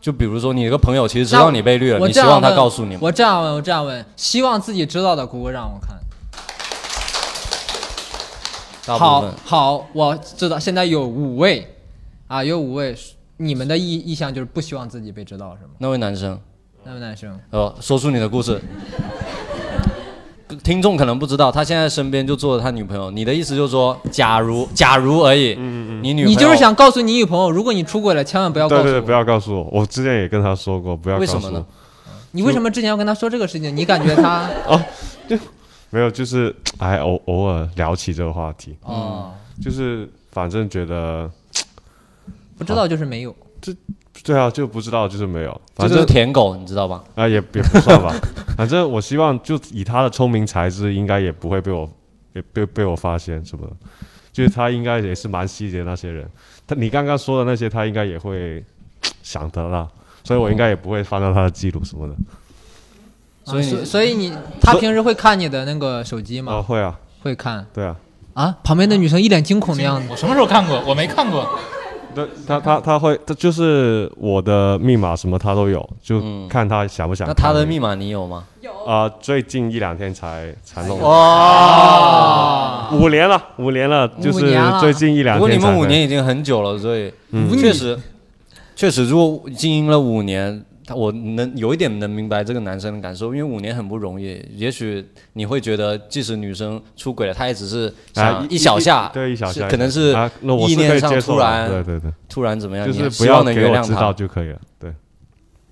[0.00, 3.00] 就比如说你一个朋友其实知道你被绿了，你希望他告诉你吗？
[3.02, 5.94] 我这样问，我这样问，希望自己知道的鼓鼓让我看。
[8.86, 11.66] 好大部分好，我知道现在有五位，
[12.26, 12.96] 啊，有五位，
[13.36, 15.70] 你们的意意向就是不希望自己被知道是吗？
[15.78, 16.38] 那位男生，
[16.84, 18.60] 那位男生，呃，说出你的故事。
[20.64, 23.08] 听众可能不知道，他现在身边就坐着他女朋友。
[23.12, 25.54] 你的意思就是说，假如假如而已，
[26.02, 28.82] 你女你就是想告诉你女朋友，如果你出轨了，千万不要告诉我。
[28.82, 29.68] 对对对，不要告诉我。
[29.70, 31.36] 我之前也跟他说过，不要告诉我。
[31.36, 31.64] 为什么呢？
[32.32, 33.74] 你为什么之前要跟他说这个事情？
[33.76, 34.82] 你感觉他 哦，
[35.28, 35.38] 就
[35.90, 38.76] 没有，就是哎，偶偶尔聊起这个话题。
[38.82, 41.30] 哦，就是反正觉得
[42.56, 43.36] 不知道就是没有。
[44.22, 47.02] 对啊，就不知道就是没有，这就是反正舔狗，你知道吧？
[47.14, 48.14] 啊，也也不算吧。
[48.56, 51.90] 反正我希望就以他的聪明才智，应该也不会被我
[52.34, 53.72] 也被被我发现什么的。
[54.30, 56.28] 就是他应该也是蛮细节的那些人，
[56.66, 57.44] 他你刚刚说
[63.50, 63.84] 所以。
[63.84, 66.54] 所以你他平时会看你的那个手机吗？
[66.54, 67.66] 啊，会啊，会看。
[67.74, 67.96] 对啊，
[68.34, 70.06] 啊，旁边的女生一脸惊恐的样子。
[70.10, 70.82] 我什么时候看过？
[70.86, 71.46] 我没看过。
[72.12, 77.32] 对他他他会，他就是我的密码什么他都有，就看他想不想那。
[77.32, 78.42] 他的密码你有吗？
[78.60, 81.04] 有啊、最近一两天才才弄的。
[81.06, 84.40] 哇五年了，五年了，就是
[84.80, 85.56] 最近一两不过你。
[85.56, 87.96] 们五年已经很久了，所以嗯确实，
[88.74, 94.44] 确实，如果经营了五年，他我能有一点能明白这个男生的感受，因为五年很不容易。
[94.56, 100.10] 也许你会觉得，即使女生出轨了，她也只是想啊一小下，对一小下可能是
[100.68, 104.58] 意念上突然，对对对突然怎么样，就是不要能原谅他我知道就可以了。
[104.80, 104.92] 对，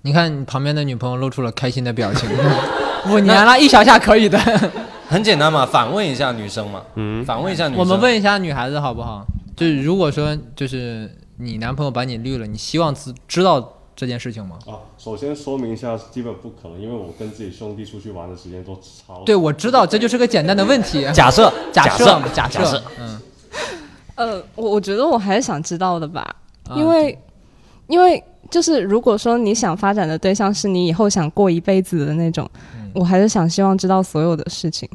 [0.03, 2.29] 你看你旁边的女朋友露出了开心的表情。
[3.11, 4.39] 五年了，一小下可以的。
[5.07, 7.79] 很简单嘛，反问一下女生嘛，嗯，反问一下女生。
[7.79, 9.25] 我们问一下女孩子好不好？
[9.55, 14.57] 就是如果说就是你男朋友把你绿了，你希望知知道这件事情吗？
[14.65, 19.23] 啊，首先说明一下，基本不可能，因为我跟自己兄弟出去玩的时间都超。
[19.25, 21.05] 对，我知道，这就是个简单的问题。
[21.13, 23.21] 假设假假设设，假假设嗯，
[24.15, 26.21] 呃，我我觉得我还是想知道的吧，
[26.69, 27.19] 啊因为、
[27.87, 34.87] 因为就是如果说你想发展的对象是你以后想过一辈子的那种，嗯我还是想希望知道所有的事情。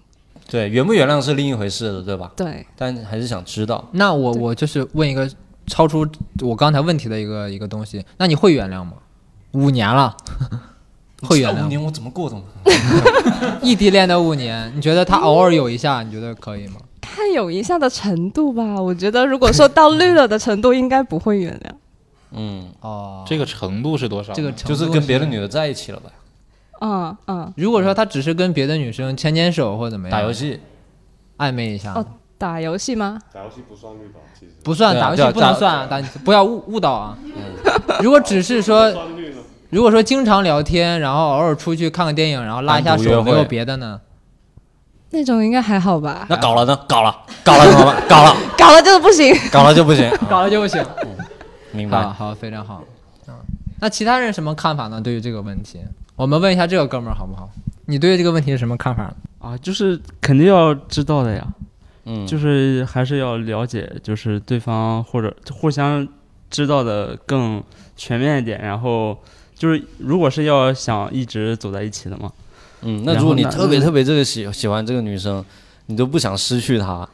[0.49, 2.33] 对原不原谅是另一回事的，对吧？
[2.35, 3.87] 对，但还是想知道。
[3.93, 5.31] 那我我就是问一个
[5.67, 6.07] 超出
[6.41, 8.93] 我刚才问题的一个一个东西，那你会原谅吗？
[9.53, 10.17] 五年了，
[11.23, 11.65] 会原谅。
[11.65, 12.37] 五年我怎么过的？
[13.63, 16.77] 异地恋的五年，你觉得他偶尔有一下，你觉得可以吗？
[17.01, 18.81] 看有一下的程度吧。
[18.81, 21.73] 我觉得如果说到绿了的程度，应该不会原谅。
[22.33, 24.33] 嗯，哦，这个程度是多少？
[24.33, 26.11] 这个程就是跟别的女的在一起了吧？
[26.81, 30.59] 嗯嗯，如果说他只是跟别的女生牵牵手或怎么样，打游戏
[31.39, 32.05] 暧昧一下，哦，
[32.37, 33.19] 打游戏吗？
[33.33, 37.17] 打游戏不算绿岛，其实不算打游戏不能算啊，打不要误误导啊。
[38.03, 38.93] 如果只是说，
[39.71, 44.01] 如果说经常聊天，然后偶尔出去看个电影，然后拉一下手，没有别的呢？
[45.11, 46.27] 那种应该还好吧？
[46.29, 46.77] 那搞了呢？
[46.89, 48.03] 搞了，搞了怎么办？
[48.09, 49.33] 搞了，搞了就是不行。
[49.53, 50.11] 搞了就不行。
[50.29, 50.85] 搞了就不行。
[51.71, 52.13] 明白好。
[52.13, 52.83] 好，非常好。
[53.29, 53.35] 嗯，
[53.81, 55.01] 那其他人什么看法呢？
[55.01, 55.79] 对于这个问题，
[56.17, 57.49] 我们问一下这个哥们儿好不好？
[57.87, 59.13] 你对于这个问题是什么看法？
[59.39, 61.47] 啊，就是肯定要知道的呀，
[62.07, 66.07] 嗯，就是还是要了解，就是对方或者互相
[66.51, 67.63] 知道的更
[67.97, 69.17] 全面一点，然后
[69.55, 72.31] 就是如果是要想一直走在一起的嘛，
[72.83, 75.45] 嗯，那如果你特别特别这个喜喜欢这个女生，
[75.87, 77.09] 你都不想失去她，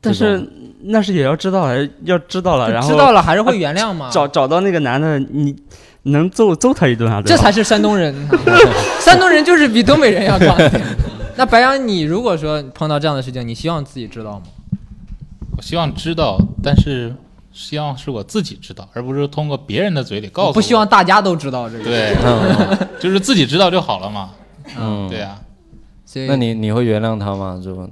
[0.00, 0.42] 但是
[0.82, 1.68] 那是也要知道，
[2.02, 4.10] 要知道了，然后知道了还是会原谅吗？
[4.12, 5.54] 找找到那个男的，你
[6.02, 7.22] 能揍揍他一顿啊？
[7.24, 8.14] 这才是山东人，
[9.00, 10.82] 山东人就是比东北人要高一点。
[11.36, 14.42] 那白羊，你如果说碰到这样的事情，你希望自己知道吗？
[15.56, 17.14] 我希望知道，但是
[17.52, 20.52] 希望是我自己知道，而不是通过别人的嘴里告诉我。
[20.52, 21.84] 不希望大家都知道这个。
[21.84, 22.16] 对，
[23.00, 24.30] 就是自己知道就好了嘛。
[24.78, 25.38] 嗯，对呀、
[26.04, 27.60] 所以那你你会原谅他吗？
[27.62, 27.88] 就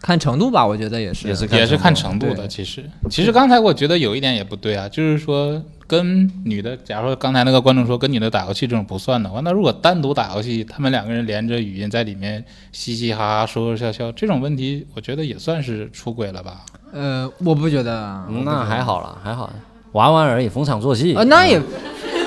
[0.00, 2.46] 看程度吧，我觉得也是，也是也是看程度的。
[2.46, 16.62] 其实，其实刚才我觉得有一点也不对啊，就是说跟女的，假如说刚才那个观众说跟女的打游戏这种不算的话，那如果单独打游戏，他们两个人连着语音在里面嘻嘻哈哈、说说笑笑，这种问题，我觉得也算是出轨了吧？
[16.92, 19.50] 呃，我不觉得啊，嗯那还好了，还好，
[19.92, 21.14] 玩玩而已，逢场作戏。
[21.14, 21.60] 呃，那也，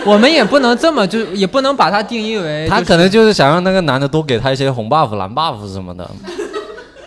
[0.05, 6.09] 我们也不能这么就，也不能把它定义为、 他可能就是想让那个男的多给他一些红 buff、蓝 buff 什么的，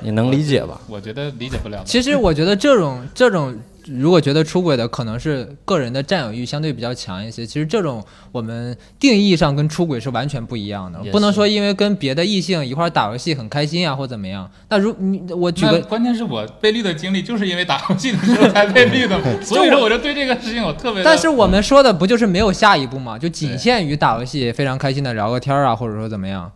[0.00, 0.80] 你能理解吧？
[0.88, 1.82] 我觉得理解不了。
[1.84, 7.46] 其实我觉得这种这种，如果觉得出轨的可能是个人的占有欲相对比较强一些。
[7.46, 14.50] 其实这种我们定义上跟出轨是完全不一样的不能说因为跟别的异性一块儿打游戏很开心啊或怎么样。
[14.68, 21.02] 那如你我举个关键是我被绿的经历，就是因为打游戏的时候才被绿的， 所以说我就对这个事情我特别。
[21.02, 23.18] 但是我们说的不就是没有下一步吗？
[23.18, 26.50] 就仅限于打游戏，非常开心的聊个天儿啊，或者说怎么样？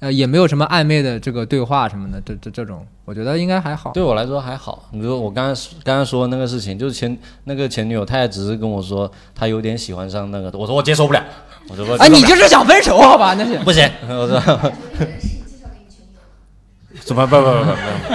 [0.00, 3.92] 嗯，呃，也没有什么暧昧的这个对话什么的，这这这种，我觉得应该还好。
[3.92, 4.88] 对我来说还好。
[4.92, 11.22] 你说我刚刚刚刚说的那个事情，就是前那个前女友，她也只是跟我说她有点喜欢上那个，我说我接受不了，
[11.68, 13.34] 我说我啊，你就是想分手好吧？
[13.34, 14.40] 那是 不行， 我说
[17.04, 17.64] 怎么不不不不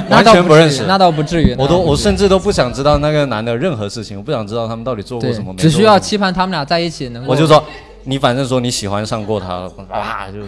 [0.08, 7.32] 不，完全不认识，那倒不至于我都我甚至都不想知道那个男的任何事情，我不想知道他们到底做过什么，没只需要期盼他们俩在一起能够。
[7.32, 7.62] 我就说，
[8.04, 10.39] 你反正说你喜欢上过他了，哇就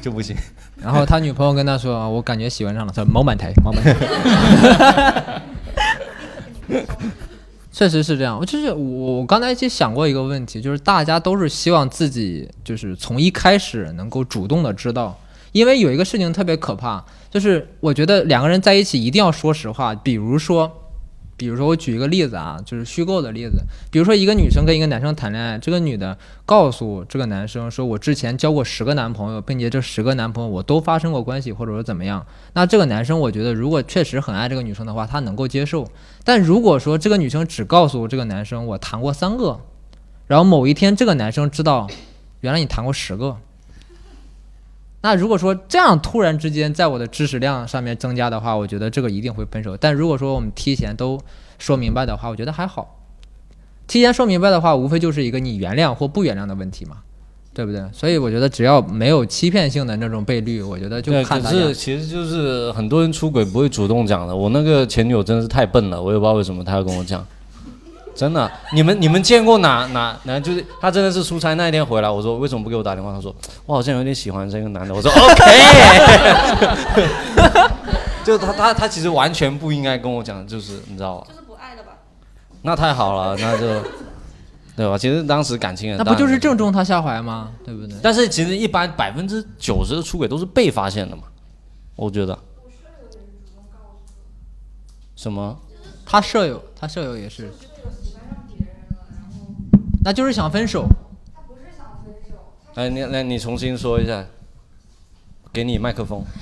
[0.00, 0.34] 就不行。
[0.82, 5.42] 然后他女朋友跟他说：“我感觉喜欢上了。”他说：“毛满台，毛满台。
[7.72, 15.18] ”确实是这样，我就是我我刚才其实想过一个问题，就是大家都是希望自己就是从一开始能够主动的知道，
[15.52, 20.70] 因为有一个事情特别可怕，就是我觉得两个人在一起一定要说实话，比如说。
[21.42, 23.64] 比如说，我举一个例子啊，就是虚构的例子。
[23.90, 32.24] 比如说，一个女生跟一个男生谈恋爱，这个女的告诉这个男生说：“我之前交过十个男朋友，并且这十个男朋友我都发生过关系，或者说怎么样。”
[32.54, 35.84] 那这个男生，我觉得如果确实很爱这个女生的话，他能够接受。
[36.22, 39.58] 但如果说这个女生只告诉这个男生我谈过三个，
[40.28, 41.88] 然后某一天这个男生知道，
[42.42, 43.36] 原来你谈过十个，
[45.02, 49.76] 那如果说这样突然之间在我的知识量上面增加的话，我觉得这个一定会分手。
[49.76, 51.20] 但如果说我们提前都
[51.58, 53.00] 说明白的话，我觉得还好。
[53.88, 56.98] 提前说明白的话，无非就是一个你原谅或不原谅的问题嘛，
[57.52, 57.84] 对不对？
[57.92, 61.58] 所以我觉得只要没有欺骗性的那种被绿，我觉得就看大家。
[61.58, 64.34] 是其实就是很多人出轨不会主动讲的。
[64.34, 67.26] 我那个前女友真的是太笨了，我也不知道为什么她要跟我讲。
[68.14, 70.38] 真的，你们你们见过哪哪哪？
[70.38, 73.12] 就是他真的是出差那一天回来，我说为什么不给我打电话？
[73.12, 73.34] 他说
[73.66, 74.94] 我好像有点喜欢这个男的。
[74.94, 75.44] 我说 OK，
[78.24, 81.26] 就他他他其实完全不应该跟我讲，就是你知道吧？
[81.28, 81.92] 就是不爱了吧？
[82.62, 83.66] 那太好了，那就
[84.76, 84.96] 对吧？
[84.98, 87.50] 其实当时感情很淡那不就是正中他下怀吗？
[87.64, 87.96] 对不对？
[88.02, 91.22] 但是其实一般百分之九十的出轨都是被发现的嘛，
[91.96, 92.38] 我觉得。
[95.16, 95.56] 什么？
[96.04, 97.50] 他舍友，他舍友也是，
[100.04, 100.86] 那就是想分手。
[101.34, 102.34] 他不是想分手
[102.74, 104.24] 来，你来，你重新说一下，
[105.52, 106.24] 给你麦克风。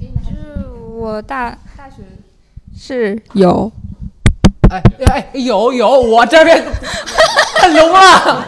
[0.00, 2.02] 就是我大大学
[2.76, 3.70] 是有，
[4.70, 6.64] 哎哎，有有，我这边
[7.56, 8.44] 快聋了。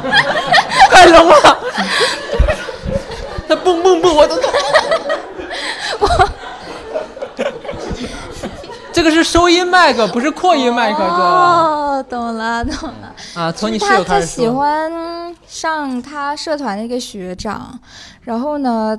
[0.88, 1.58] 快聋了！
[3.48, 4.50] 他蹦蹦蹦，我都懂。
[8.96, 11.04] 这个是收音麦克，不是扩音麦克，哥？
[11.04, 13.14] 哦，懂了懂了。
[13.34, 14.54] 啊，从你室友开始说。
[14.54, 17.78] 欢上他社团那个学长，
[18.22, 18.98] 然后呢，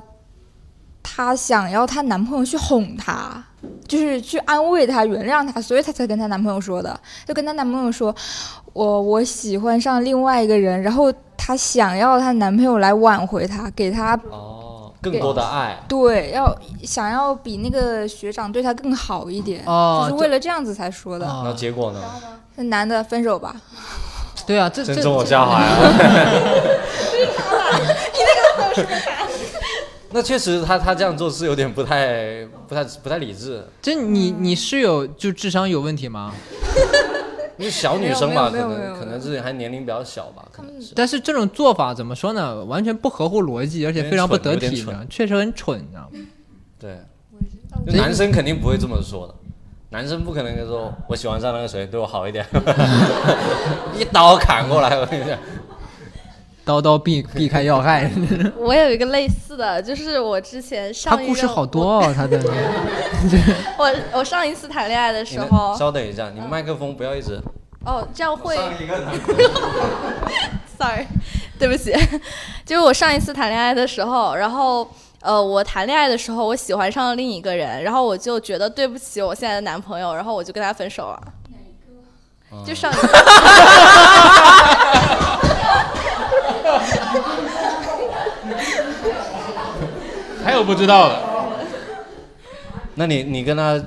[1.02, 3.42] 她想要她男朋友去哄她，
[3.88, 6.96] 就是去安慰她、原谅她，所以她才跟她男朋友说的。
[7.26, 8.14] 就跟她男朋友说，
[8.74, 14.57] 我我喜欢上另外一个人，然后她想要她男朋友来挽回她，给她哦，
[15.00, 15.78] 更多的爱。
[15.88, 21.26] 对，要想要比那个学长对他更好一点，哦就是为了这样子才说的。
[21.44, 22.00] 那结果呢？
[22.56, 23.54] 那男的分手吧。
[24.46, 25.76] 对啊，这这真中我下怀啊！
[30.10, 33.62] 那确实他，他这样做是有点不太、不太、不太理智。
[33.82, 36.32] 这你你室友就智商有问题吗？
[37.58, 40.92] 因为小女生吧，可能可能自己还年龄比较小吧，可能是。
[40.94, 42.64] 但是这种做法怎么说呢？
[42.64, 46.20] 完全不合乎逻辑，而且非常不得体，有点蠢你知道吗确实很蠢，你知道吗？
[46.78, 46.98] 对，
[47.92, 49.34] 就男生肯定不会这么说的，
[49.90, 52.46] 男生不可能就说我喜欢上那个谁对我好一点，
[53.98, 55.38] 一刀砍过来，我跟你讲。
[56.68, 58.10] 刀刀避 避开要害。
[58.58, 62.38] 我有一个类似的，就是我之前上他故事好多哦，他的。
[63.78, 67.40] 我我上一次谈恋爱的时候，稍等一下，你麦克风不要一直。
[67.86, 68.94] 哦，这样会上一个
[70.78, 71.06] sorry，
[71.58, 71.90] 对不起，
[72.66, 74.86] 就是我上一次谈恋爱的时候，然后
[75.22, 81.18] 呃，我谈恋爱的时候，我喜欢上了另一个人，然后我就觉得对不起我现在的男朋友，然后我就跟他分手了。
[82.50, 83.08] 哪个就上一次。
[90.58, 91.20] 还有不知道的，
[92.96, 93.80] 那你你跟他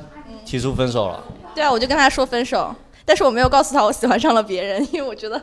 [0.45, 1.21] 提出分手了？
[1.53, 5.37] 对啊，我就跟他说分手，但是我没有告诉他我喜欢上了别人，因为我觉得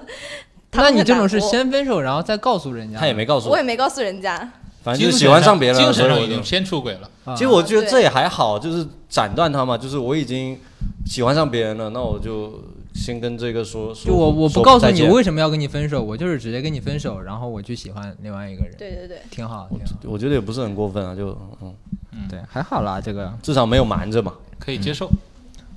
[0.70, 2.98] 他那会你这种是先分手，然后再告诉人家？
[2.98, 4.36] 他也没告诉我我也没告诉人家。
[4.82, 7.10] 反正就是喜欢上别人了，精神所以我已经先出轨了。
[7.26, 10.58] 啊其实我觉得这也还好，就是斩断他嘛，就是我已经
[11.04, 12.58] 喜欢上别人了，那我就
[12.98, 14.10] 先跟这个说说。
[14.10, 18.74] 就我我不告诉你我为什么要跟你分手，我就是直接跟你分手，然后我去喜欢另外一个人。
[18.76, 19.94] 对对对，挺好，挺好。
[20.02, 21.28] 我觉得也不是很过分啊，就
[21.62, 25.08] 嗯，对，还好啦，这个至少没有瞒着嘛，可以接受。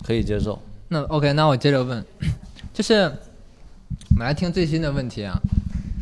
[0.04, 0.60] 可以接受。
[0.88, 2.04] 那 OK，那我接着问，
[2.74, 3.04] 就是
[4.10, 5.40] 我们来听最新的问题啊，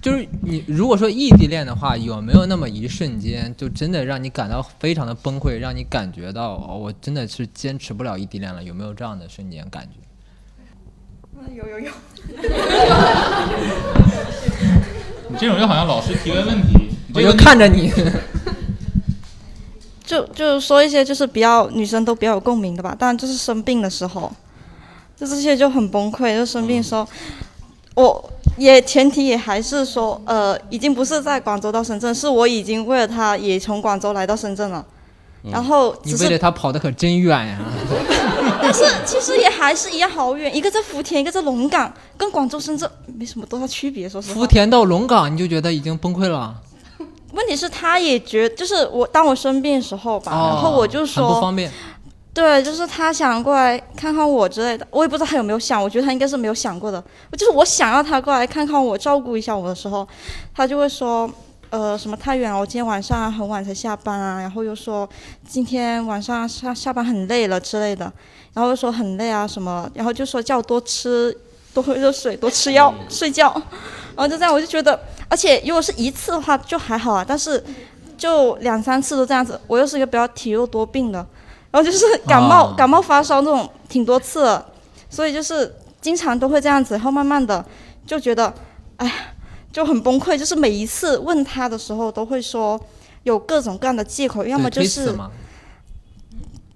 [0.02, 8.64] 就是你如果说异地恋的话，有没有那么一瞬间，就真的让你感到非常的崩溃，让你感觉到哦，我真的是坚持不了异地恋了？
[8.64, 10.00] 有没有这样的瞬间感觉？
[11.56, 11.92] 有有有。
[15.30, 17.92] 你这种就好像老师提问问题，你我就这个看着你，
[20.06, 22.96] 就就说一些就是比较女生都比较有共鸣的吧。
[22.98, 24.32] 当然就是生病的时候，
[25.16, 26.36] 就这些就很崩溃。
[26.36, 27.08] 就生病的时候，
[27.96, 34.84] 我也前提也还是说，呃，已经不是在广州到深圳，是我已经为了他也从广州来到深圳了。
[35.44, 37.60] 然后你为了，他跑得可真远呀！
[38.72, 44.08] 但是其实也还是一样好远，一个在福田，一个在龙岗，跟广州、深圳没什么多大区别。
[44.08, 46.56] 说实话，福田到龙岗，你就觉得已经崩溃了，
[47.34, 51.72] 问题是他也觉就是我当我生病的时候吧，然后我就说不方便。
[52.32, 57.04] 对，就是他想过来看看我之类的，我也不知道他有没有想，我觉得他应该是没有想过的。
[57.34, 60.08] 就是我想要他过来看看我，照顾一下我的时候，
[60.54, 61.30] 他就会说，
[61.70, 65.08] 呃，什么太远了，我今天晚上很晚才下班啊，然后又说
[65.48, 68.12] 今天晚上下下班很累了之类的，
[68.54, 71.36] 然后又说很累啊什么，然后就说叫我多吃
[71.74, 73.52] 多喝热水，多吃药，睡觉，
[74.16, 77.64] 然后就这样，我就觉得，而且如果是一次的话就还好啊，但是
[78.18, 81.26] 就两三次都这样子，我又是一个比较体弱多病的。
[81.72, 84.66] 然后就是感冒、哦感冒发烧那种挺多次了，
[85.08, 87.64] 所以就是经常都会这样子，然后慢慢的
[88.08, 88.52] 就觉得，
[88.98, 89.29] 哎，
[89.72, 90.38] 就很崩溃。
[90.38, 92.80] 就是每一次问他的时候，都会说
[93.24, 95.16] 有各种各样的借口，要么就是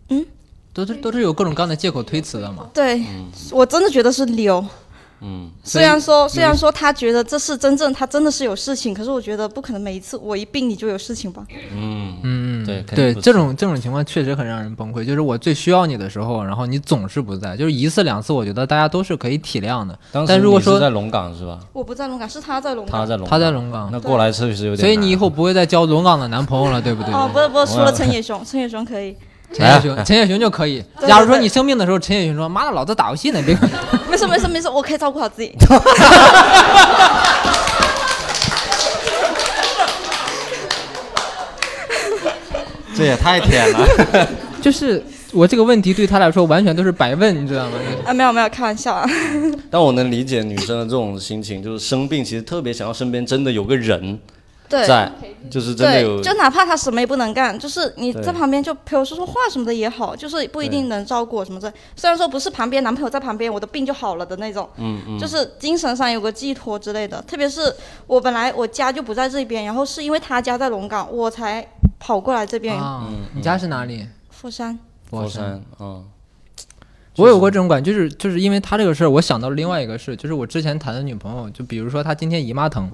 [0.10, 0.26] 嗯，
[0.74, 2.70] 都是都是有各种各样的借口推辞的嘛。
[2.74, 3.04] 对、
[3.52, 4.64] 我真的觉得是溜。
[5.26, 11.48] 嗯，虽然说虽然说他觉得这是真正他真的是有事情，可是我觉得不可能每一次我一病你就有事情吧。
[11.72, 15.04] 嗯嗯，对对，这种这种情况确实很让人崩溃。
[15.04, 19.98] 就是我最需要你的时候，然后你总是不在，就是一次两次，我觉得大家都是可以体谅的。
[20.28, 21.60] 但如果说在龙岗是吧？
[21.74, 23.00] 我不在龙岗，是他在龙岗。
[23.02, 24.78] 他在龙，他在龙岗，那过来确实有点难。
[24.78, 27.14] 所以你以后不会再交龙岗的男朋友了，对不对？
[27.14, 29.16] 哦，不是不是，除了陈野雄，陈野雄可以。
[29.54, 30.84] 陈野雄，陈野雄就可以。
[31.08, 33.56] 假如说你生病的时候，陈野雄说：“妈的，老子打游戏呢，别。”
[34.10, 35.56] 没事没事没事，我可以照顾好自己。
[43.04, 43.88] 这也太甜了。
[44.62, 47.72] 就是我这个问题对他来说完全都是白问，你知道吗？
[48.06, 49.06] 啊，没有没有，开玩笑啊。
[49.70, 54.18] 但我能理解女生的这种心情，就是生病其实特别想要身边真的有个人
[54.70, 55.12] 对在，
[55.52, 61.72] 就是真的有，就哪怕他什么也不能干，就是你在旁边就陪我说说话什么的也好，就是不一定能照顾我什么的。
[61.98, 67.22] 虽然说不是旁边男朋友在旁边，我的病就好了的那种，嗯嗯就是精神上有个寄托之类的。
[67.24, 67.62] 特别是
[68.08, 71.68] 我本来我家就不在这边，然后是因为他家在龙岗，我才
[72.04, 72.78] 跑过来这边。
[72.78, 74.06] 啊，你家是哪里？
[74.30, 74.78] 佛山。
[75.10, 76.04] 佛山，嗯，
[77.16, 82.92] 我有过这种感觉，就是就是因为他这个事儿，我想到了另外一个事，就是我之前谈的女朋友，就比如说她今天姨妈疼，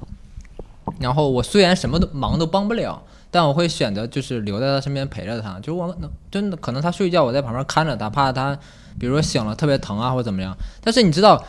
[1.00, 3.02] 然后我虽然什么都忙都帮不了，
[3.32, 8.56] 但我会选择就是留在她身边陪着她，就是我能真的可能她睡觉，我在旁边看着她，怕她
[9.00, 10.56] 比如说醒了特别疼啊或者怎么样。
[10.84, 11.44] 但是你知道，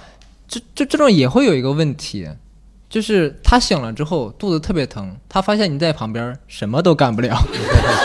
[0.49, 2.29] 这这这种也会有一个问题，
[2.91, 7.41] 就是他醒了之后肚子特别疼，他发现你在旁边什么都干不了，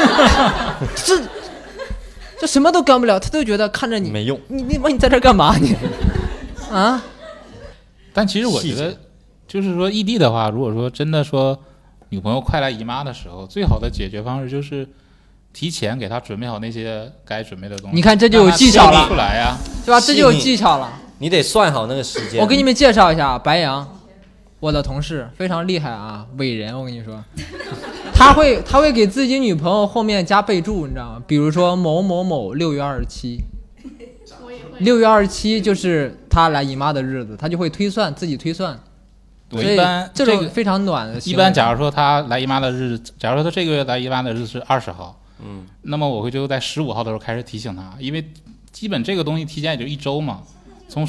[0.95, 1.21] 这
[2.39, 5.75] 这什么都干不了，他都觉得看着你没用，你你妈你在这干嘛你？
[6.71, 7.03] 啊？
[8.13, 8.95] 但其实我觉得，
[9.47, 11.57] 就是说异地的话，如果说真的说
[12.09, 14.87] 女朋友快来姨妈的时候，最好的解决方式就是
[15.51, 17.95] 提前给她准备好那些该准备的东西。
[17.95, 19.99] 你看这就有技巧了出来呀，对吧？
[19.99, 21.01] 这就有技巧了。
[21.17, 22.39] 你得算好那个时间。
[22.39, 23.87] 我给你们介绍一下白羊，
[24.59, 27.23] 我的同事非常厉害啊，伟人，我跟你说，
[28.13, 31.23] 他会他会给自己女朋友后面加备注，你知道吗？
[31.27, 33.41] 比如说某某某六月二十七，
[34.79, 38.79] 六月二十七就是他来姨妈的日子，他就会推算自己推算。
[39.51, 48.25] 我一般这这个种非常暖的，一般，假如说他来姨妈的日子，假如说他这个月来姨妈的日子是二十号，嗯，那么我会就在十五号的时候开始提醒他，因为
[48.71, 50.41] 基本这个东西提前也就一周嘛，
[50.89, 51.07] 从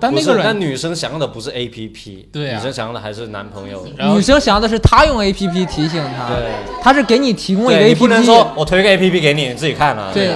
[0.00, 3.86] 但不是啊那个人但女生想要的不是 A P P，对啊女生想要的还是男朋友。
[4.14, 6.50] 女生想要的是他用 A P P 提醒他，对，
[6.82, 10.10] 他是给你提供一个 A 你 P 不能说我推个 A P P 给你，你自己看啊。
[10.12, 10.34] 对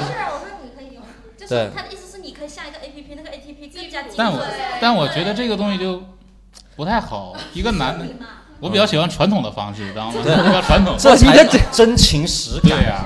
[1.48, 4.48] 对，他的意思是你可以下一个 A P P，那个 A P P 更加精但我准。
[4.80, 6.02] 但我觉得这个东西就
[6.74, 7.34] 不太好。
[7.54, 8.04] 一个男的，
[8.58, 10.14] 我比较喜欢传统的方式，知道吗？
[10.24, 10.96] 比较传统。
[10.98, 12.70] 这才是真情实感。
[12.70, 13.04] 对呀、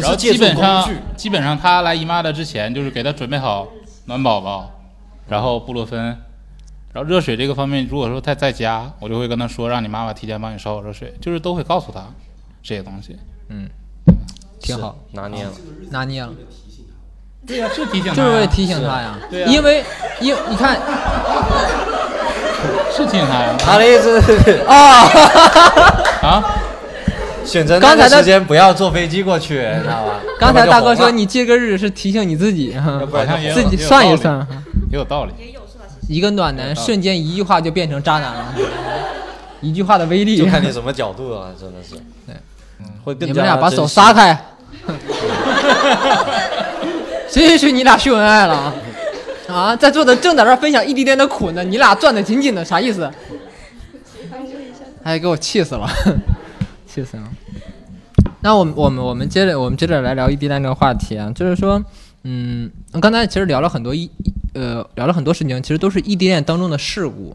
[0.00, 3.68] 然后不是借基本上基本上他来姨妈的之前，就是给他准备好
[4.06, 4.70] 暖宝宝，
[5.28, 5.98] 然后布洛芬，
[6.92, 12.06] 然后热水这个方面，如果说他在家，我就会跟他说，让你妈妈提前帮你烧好热水，就是都会告诉他
[12.62, 13.16] 这些东西。
[13.50, 13.68] 嗯，
[14.60, 15.50] 挺好，拿捏了，
[15.90, 16.30] 拿捏了。
[17.46, 19.84] 对呀、是提醒他，就是为提醒他呀，对呀、因为
[20.20, 20.78] 因你看，
[22.94, 23.56] 是提醒他呀。
[23.58, 24.74] 他的意思是啊。
[26.20, 26.44] 啊，
[27.44, 30.20] 选择那刚才的个时间不要坐飞机过去，你知道吧？
[30.38, 33.76] 刚才大哥说你记个日是提醒你自己，好像也有自己
[34.90, 35.46] 也有道理一算。
[35.46, 35.84] 也有是吧。
[36.08, 38.54] 一个暖男瞬间一句话就变成渣男了，
[39.60, 40.36] 一句话的威力。
[40.36, 41.96] 就看你什么角度了，真的是。
[42.26, 42.34] 对，
[43.04, 44.44] 会更加你们俩把手撒开。
[47.28, 48.74] 谁允许你俩秀恩爱了啊？
[49.48, 53.10] 啊，在座的正在这分享异地恋的苦呢，你俩攥得紧紧的，啥意思？
[55.02, 55.86] 哎，给我气死了，
[56.86, 57.24] 气死了。
[58.40, 61.82] 那我们我们我们接着我们接着来聊异地恋这个话题啊，就是说，
[62.24, 62.70] 嗯，
[63.00, 64.10] 刚才其实聊了很多异
[64.58, 67.34] 呃聊了很多事情，其实都是异地恋当中的事故，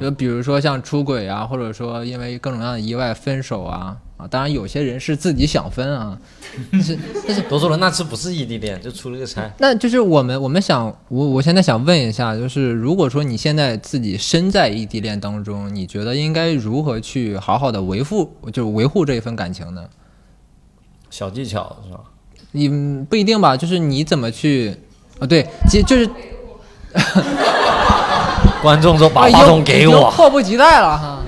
[0.00, 6.18] 就比如说像出轨啊，或者说因为各种各样的意外分手啊啊，当然有些人是自己想分啊，
[6.72, 9.50] 但是但是多说了那次不是异地恋，就出了个差。
[9.58, 19.84] 那就是我们我们想我我现在想问一下，就是如果说你现在自己身在异地恋当中，你觉得应该如何去好好的维护，就是维护这一份感情呢？
[21.10, 22.00] 小技巧是吧？
[22.52, 24.74] 你嗯不一定吧，就是你怎么去，
[25.20, 26.08] 啊对，其实就是
[28.62, 31.18] 观众说把啊话筒给我，迫不及待了哈。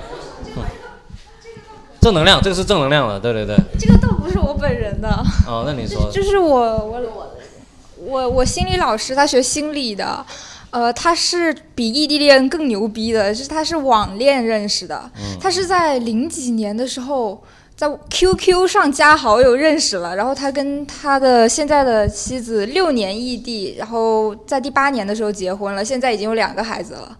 [2.01, 3.55] 正能量，这个是正能量的，对对对。
[3.79, 5.07] 这个倒不是我本人的，
[5.47, 7.01] 哦，那你说，就是我我
[8.03, 10.25] 我我心理老师，他学心理的，
[10.71, 17.41] 呃，他是比异地恋更牛逼的，是他是网恋认识的，嗯他是在零几年的时候。
[17.81, 27.17] 在 QQ 上加好友认识了，然后他跟他的现在的妻子六年异地，然后在第八年的时候结婚了，现在已经有两个孩子了。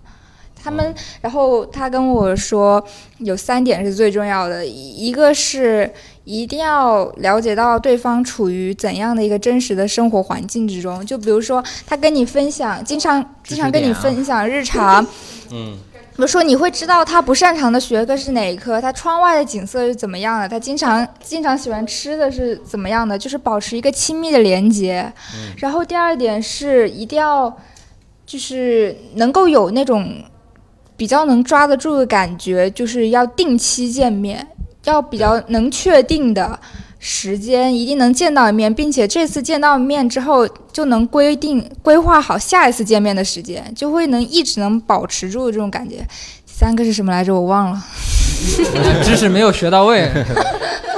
[0.64, 2.86] 他们，然后他跟我说，
[3.18, 5.91] 有三点是最重要的，一一个是
[6.26, 15.03] 一定要了解到对方处于怎样的一个真实的生活环境之中，就比如说他跟你分享，经常经常跟你分享日常，
[15.49, 15.80] 嗯，
[16.14, 25.12] 比如说你会知道他不擅长的学科是哪一科，他窗外的景色是怎么样的，他经常经常喜欢吃的是怎么样的，就是保持一个亲密的连接。
[25.57, 27.51] 然后第二点是一定要
[28.26, 30.24] 就是能够有那种
[30.95, 34.45] 比较能抓得住的感觉，就是要定期见面，
[34.84, 36.59] 要比较能确定的
[37.04, 46.08] 时间一定能见到一面，并且这次见到面之后就能规定规划好下一次见面的时间，就会能一直能保持住这种感觉。
[46.45, 47.34] 三个是什么来着？
[47.34, 47.84] 我忘了。
[49.04, 50.08] 知识没有学到位。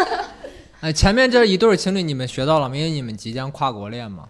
[0.81, 2.75] 哎，前面这一对情侣你们学到了吗？
[2.75, 4.23] 因为你们即将跨国恋嘛。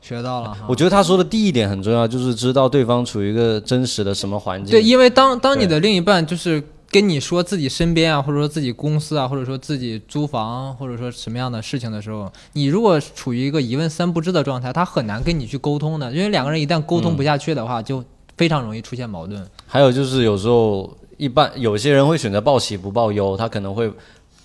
[0.00, 0.60] 学到了哈。
[0.66, 4.70] 我觉得他说的第一点很重要，就是知道对方处于一个真实的什么环境。
[4.70, 16.10] 对，因为当当你的另一半就是跟你说自己身边啊，或者说自己公司啊，或者说自己租房，或者说什么样的事情的时候，你如果处于一个一问三不知的状态，他很难跟你去沟通的。
[16.12, 18.02] 因为两个人一旦沟通不下去的话，就
[18.36, 19.46] 非常容易出现矛盾。
[19.66, 23.92] 还有就是有时候一般有些人会选择报喜不报忧，他可能会。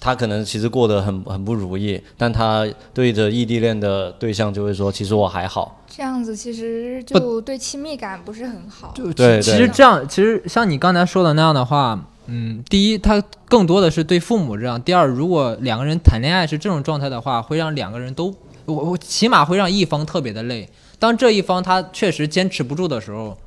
[0.03, 8.91] 他可能其实过得很很不如意，但他对着异地恋的对象就会说：“其实我还好。”这样子其实就对亲密感不是很好。
[8.93, 18.35] 就对，其实这样，其实像你刚才说的那样的话，嗯，第一，他更多的是对父母这样；第二，如果两个人谈恋爱是这种状态的话，会让两个人都，
[18.65, 20.67] 我我起码会让一方特别的累。
[20.99, 23.37] 当这一方他确实坚持不住的时候。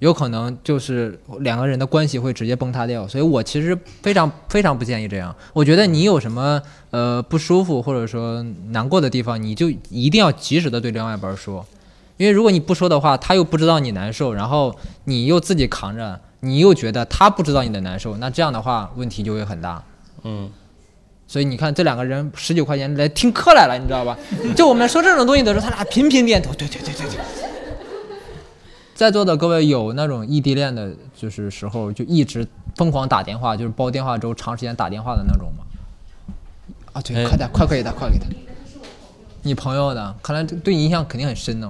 [0.00, 5.34] 有可能就是两个人的关系会直接崩塌掉，所以我其实非常非常不建议这样。
[5.54, 11.64] 我觉得你有什么呃不舒服或者说难过的地方，你就一定要及时的对另外一半说，
[12.18, 19.82] 因为如果你不说的话，他又不知道你难受，然后你又自己扛着，你又觉得他不知道你的难受，那这样的话问题就会很大。
[20.24, 20.50] 嗯，
[21.26, 24.14] 所以你看这两个人十九块钱来听课来了，你知道吧？
[24.54, 27.55] 就我们说这种东西的时候，他俩频频点头，对对对对对。
[28.96, 35.64] 在座的各位有那种异地恋的，就是时候就一直疯狂打电话，就是煲电话粥，长时间打电话的那种吗？
[36.94, 38.24] 啊，对，快点，快给他，快给他。
[39.42, 41.68] 你朋友的，看来对你印象肯定很深哦。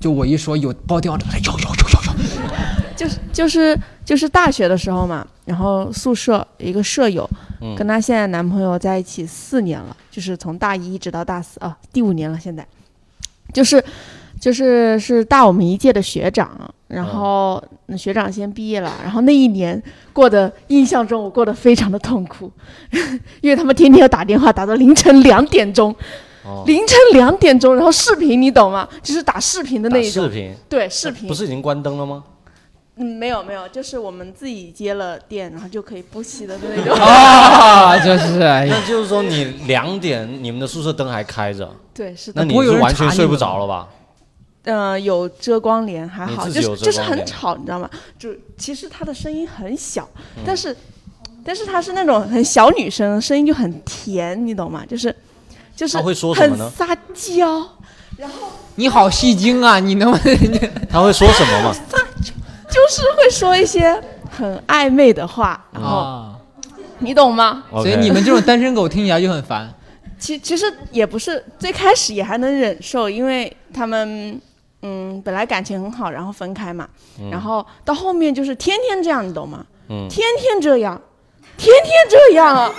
[0.00, 1.74] 就我一说有煲电话粥，有有有
[2.28, 2.96] 有有。
[2.96, 7.28] 就是就是就是大学的时候嘛，然后宿舍一个舍友，
[7.76, 12.64] 跟她现在男朋友在一起四年了，就是从大一一直到大四啊，第五年了现在，
[13.52, 13.84] 就是。
[14.40, 16.50] 就是是大我们一届的学长，
[16.88, 17.62] 然后
[17.96, 19.80] 学长先毕业了，然后那一年
[20.14, 22.50] 过得印象中我过得非常的痛苦，
[23.42, 25.94] 因为他们天天要打电话打到凌晨两点钟，
[26.64, 28.88] 凌晨两点钟，然后视频你懂吗？
[29.02, 30.24] 就是打视频的那一种。
[30.24, 30.54] 视频。
[30.70, 31.28] 对视频。
[31.28, 32.24] 不是已经关灯了吗？
[32.96, 36.96] 嗯，没有没有，就是我们自己接了电，然后就可以不熄的那种。
[36.96, 38.38] 啊，就是。
[38.38, 41.70] 那就是说你两点你们的宿舍灯还开着？
[41.94, 42.42] 对，是的。
[42.42, 43.88] 那你是完全睡不着了吧？
[44.64, 47.88] 嗯，有遮光帘还好，就是就是很吵，你知道吗？
[48.18, 50.06] 就其实他的声音很小，
[50.44, 50.76] 但是，
[51.42, 54.84] 但是他是那种很小女生，声音就很甜，你懂吗？
[54.86, 55.14] 就是
[55.74, 55.96] 就是
[56.34, 57.66] 很撒娇，
[58.18, 60.70] 然后你好戏精啊，你能不能？
[60.90, 61.72] 他会说什么吗？
[61.72, 62.32] 撒娇
[62.68, 63.98] 就是会说一些
[64.30, 66.34] 很暧昧的话，然后
[66.98, 67.64] 你懂吗？
[67.72, 69.72] 所以你们这种单身狗听起来就很烦。
[70.18, 74.38] 其其实也不是，最开始也还能忍受，因为他们。
[74.82, 76.88] 嗯，本来感情很好，然后分开嘛，
[77.30, 79.64] 然后到后面就是天天这样，你懂吗？
[79.88, 80.98] 嗯，天天这样，
[81.58, 82.72] 天天这样啊！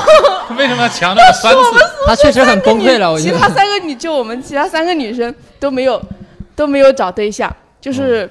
[0.58, 1.80] 为什么要强调三次？
[2.06, 3.10] 他确实很崩溃了。
[3.10, 6.00] 我其他三个女，就我们其他三个女生都没有
[6.54, 8.28] 都没有找对象，就是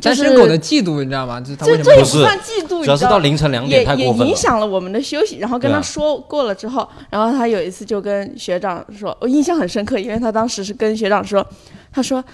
[0.00, 1.40] 单身狗的嫉妒，你知道吗？
[1.40, 5.38] 这这这也不算嫉妒，主要是到凌晨两点太过分了，也影响了我们的休息。
[5.38, 11.44] 然后跟他说过了之后，然后他有一次就跟学长说，我印象很深刻，因为他当时是跟学长说。
[11.92, 12.24] 他说：“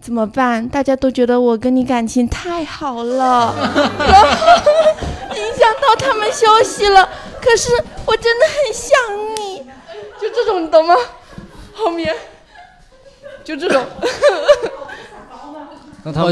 [0.00, 0.68] 怎么办？
[0.68, 3.54] 大家都觉得我跟你感情太好了，
[3.98, 4.28] 然后
[5.36, 7.08] 影响到他们休息了。
[7.40, 7.72] 可是
[8.06, 8.96] 我真的很想
[9.36, 9.58] 你，
[10.20, 10.94] 就这种，你懂吗？
[11.72, 12.14] 后面
[13.42, 13.84] 就这种。
[16.04, 16.24] 那他，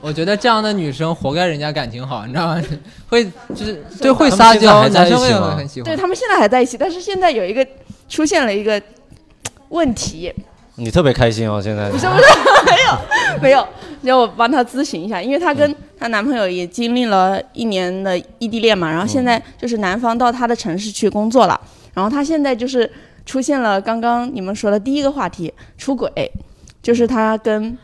[0.00, 2.62] 我觉得这样的女生活该人家感情好，你知道吗？
[3.08, 3.24] 会
[3.54, 5.84] 就是对会撒娇，男生会很喜欢。
[5.90, 7.66] 对他们现在还在一起，但是现在有一个
[8.08, 8.80] 出现了一个
[9.70, 10.32] 问题。”
[10.76, 11.90] 你特别开心哦，现在。
[11.90, 12.22] 不是不是
[12.66, 13.66] 没有没有，
[14.02, 21.60] 让我帮她咨询一下，因为她跟她男朋友也经历了一年的异地恋嘛，然后现在就是男方到她的城市去工作了，
[21.94, 22.90] 然后她现在就是
[23.24, 26.10] 出现了刚刚你们说的第一个话题出轨，
[26.82, 27.76] 就是她跟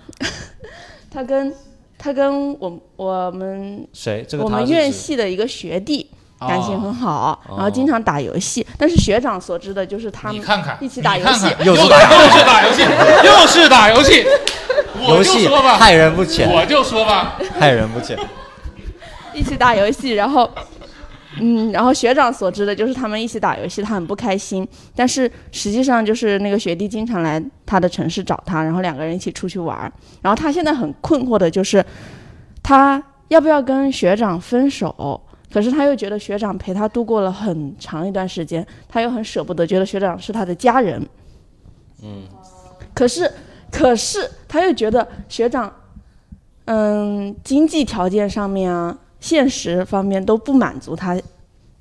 [1.11, 1.53] 她跟
[1.99, 6.09] 她跟我我们谁这个我们院系的一个学弟。
[6.49, 8.67] 感情很好，然后经常打游戏。
[8.79, 10.43] 但是学长所知的就是他们
[10.81, 12.01] 一起打游戏，又是打
[12.63, 12.83] 游戏，
[13.25, 14.25] 又是打游戏，
[15.09, 16.51] 游戏害人不浅。
[16.51, 18.19] 我就说吧，害人不浅。
[19.35, 20.51] 一起打游戏，然后，
[21.41, 24.67] 嗯，然后学长所知的就是他们一起打游戏，他很不开心。
[24.95, 29.91] 但是实际上就是那个学弟经常来他的城市找他，然后两个人一起出去玩。
[30.21, 31.83] 然后他现在很困惑的就是，
[32.63, 35.19] 他要不要跟学长分手？
[35.53, 41.07] 可是他又觉得学长陪他度过了很长一段时间，他又很舍不得，觉得学长是他的家人。
[42.03, 42.23] 嗯，
[42.95, 43.31] 可是，
[43.71, 45.73] 可是他又觉得学长，
[46.65, 51.17] 嗯，经济条件上面啊，现实方面都不满足他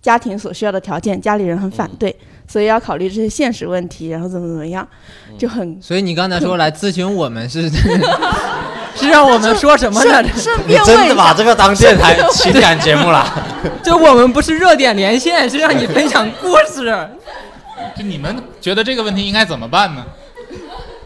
[0.01, 2.15] 家庭所需要的条件，家里人很反对，
[2.47, 4.87] 所以要考虑这些现实问题，然后怎么怎么样，
[5.37, 5.81] 就很。
[5.81, 7.69] 所以你刚才说来咨询我们是
[8.95, 10.23] 是让我们说什么呢？
[10.35, 13.25] 顺你真的把这个当电台情感节目了？
[13.83, 17.09] 就我们不是热点连线，是让你分享故事。
[17.95, 20.05] 就你们觉得这个问题应该怎么办呢？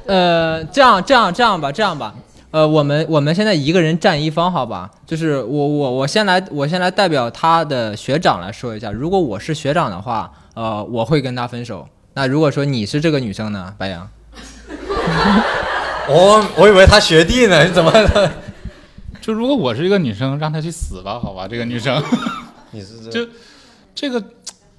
[0.07, 2.13] 呃，这样这样这样吧，这样吧，
[2.51, 4.89] 呃，我们我们现在一个人占一方，好吧？
[5.05, 11.87] 就是我我我先来，我先来代表他的学长来说一下，如果我是学长的话，呃，我会跟他分手。
[12.13, 14.07] 那如果说你是这个女生呢，白羊？
[16.09, 17.91] 我我以为他学弟呢，你怎么？
[19.21, 22.03] 就如果我是一个女生，让她去死吧，好吧，这个女生。
[22.69, 23.31] 你是这就
[23.95, 24.23] 这个，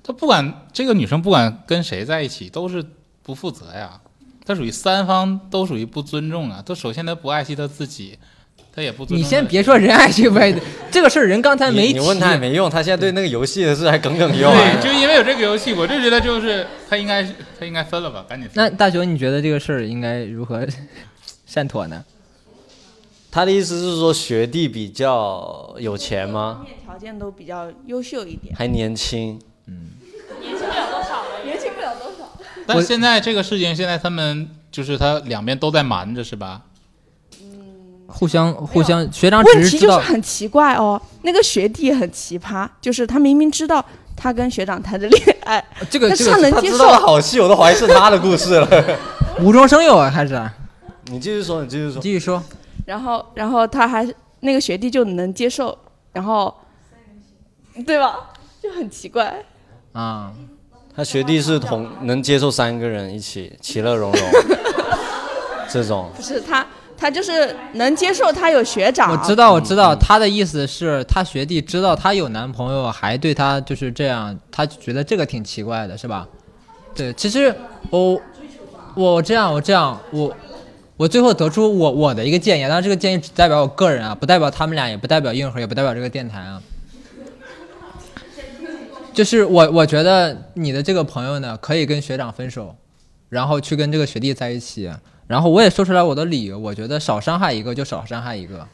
[0.05, 2.85] 她不管这个女生不管跟谁在一起，都是
[3.25, 4.01] 不负责呀。
[4.45, 6.63] 她属于三方都属于不尊重啊。
[6.65, 8.17] 她首先她不爱惜她自己，
[8.73, 9.27] 她也不尊重。
[9.27, 10.61] 你先别说人爱惜不爱惜，
[10.93, 11.95] 这个事儿人刚才没提。
[11.95, 14.53] 你问他也没用，他现在对那个游戏的事还耿耿于怀。
[14.53, 17.25] 对，就因为有这个游戏，我就觉得就是他应该
[17.59, 18.55] 他应该分了吧，赶紧分。
[18.55, 20.65] 那大雄，你觉得这个事儿应该如何
[21.47, 22.05] 善妥呢？
[23.31, 26.67] 他的意思是说学弟比较有钱吗？
[26.85, 32.31] 条件都比较优秀一点，还年轻，年轻不了多少，年轻不了多少。
[32.67, 36.63] 但现在这个事情，现在他们就是他两边都在瞒着，是吧？
[38.09, 43.85] 互相互相，学长只问题是知道就是很奇怪哦，那个学弟很奇葩，就是他明明知道
[44.17, 48.99] 他跟学长谈着恋爱，这个这个他能接受知道的好戏，我都怀疑是他的故事了。
[49.41, 50.41] 无中生有啊，开始。
[51.11, 52.43] 你继续说，你继续说，继续说。
[52.85, 54.07] 然后然后他还
[54.41, 55.77] 那个学弟就能接受，
[56.13, 56.55] 然后
[57.87, 58.31] 对吧？
[58.63, 59.45] 就很奇怪。
[59.93, 60.33] 啊，
[60.95, 64.21] 他学弟是同能接受三个人一起其乐融融
[65.71, 66.11] 这种。
[66.15, 69.11] 不是他，他就是能接受他有学长。
[69.11, 76.27] 我知道，我知道，他的意思是，他学弟知道他有男朋友，还对他就是这样，他觉得这个挺奇怪的，是吧？
[76.95, 77.55] 对，其实
[77.91, 78.21] 我
[78.95, 80.35] 我这样，我这样，我
[80.97, 86.63] 我最后得出我我的一个建议，当然这个建议只代表我个人啊，不代表他们俩，也不代表硬核，也不代表这个电台啊。
[89.13, 92.77] 就是我我觉得你的这个朋友呢，可以跟学长分手，
[93.29, 94.91] 然后去跟这个学弟在一起。
[95.27, 98.67] 然后我也说出来我的理由，我觉得少伤害一个就少伤害一个。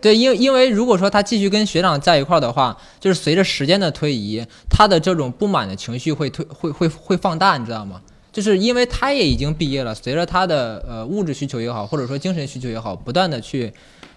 [0.00, 8.00] 对，因因为如果说他继续跟学长在一块儿的话，就是随着时间的推移，他的这种不满的情绪会推会会会放大，你知道吗？
[8.32, 13.72] 就是因为他也已经毕业了，随着他的呃物质需求也好，或者说精神需求也好，不断的去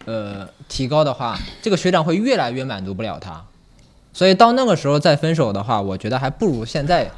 [0.05, 3.43] 呃提高的话，这个学长会越来越满足不了他。
[4.13, 7.11] 所以到那个时候再分手的话，我觉得还不如现在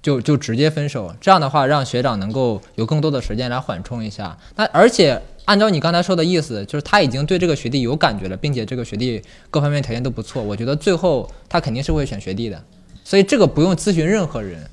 [0.00, 1.14] 就就直接分手。
[1.20, 4.38] 这样的话，让学长能够有更多的时间来缓冲一下。
[4.56, 10.42] 那而且按照你刚才说的意思，就是他已经对这个学弟有感觉了，并且这个学弟各方面条件都不错。
[10.42, 12.64] 我觉得最后他肯定是会选学弟的。
[13.04, 14.64] 所以这个不用咨询任何人，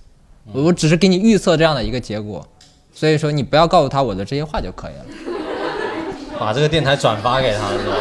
[0.54, 2.46] 我我只是给你预测这样的一个结果。
[2.94, 5.06] 所以说你不要告诉他我的这些话就可以了。
[6.40, 7.96] 把这个电台转发给他，是吧？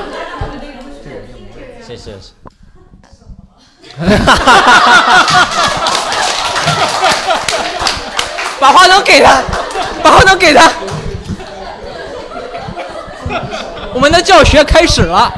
[1.86, 2.12] 谢谢。
[8.58, 9.42] 把话筒给他，
[10.02, 10.72] 把话筒给他。
[13.92, 15.32] 我们的教学开始了，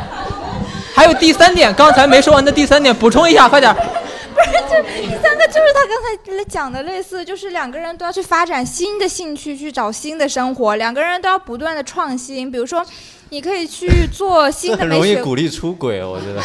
[0.95, 3.77] 还有第三点，刚才没说完的第三点，补充一下，快点。
[4.37, 12.51] 不是，就第三个就是他刚才讲的类似，就是两个人都要去发展新的兴趣，去找新的生活，两个人都要不断的创新。
[12.51, 12.85] 比如说，
[13.31, 16.43] 你可以去做新的 很容易鼓励出轨，我觉得。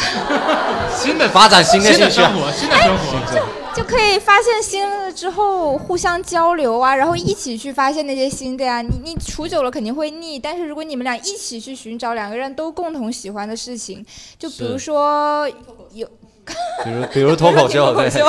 [0.96, 3.62] 新的发展新的兴趣啊新的生活，新的生活。
[3.74, 8.82] 就可以发现新的之后互相交流啊，然后一起去发现那些新的呀。
[8.82, 14.04] 你你处久了肯定会腻，但是如果你们俩一起去寻找两个人都共同喜欢的事情，
[14.38, 15.48] 就比如说
[15.94, 16.06] 有，
[16.84, 18.10] 比如比如脱口秀， 对。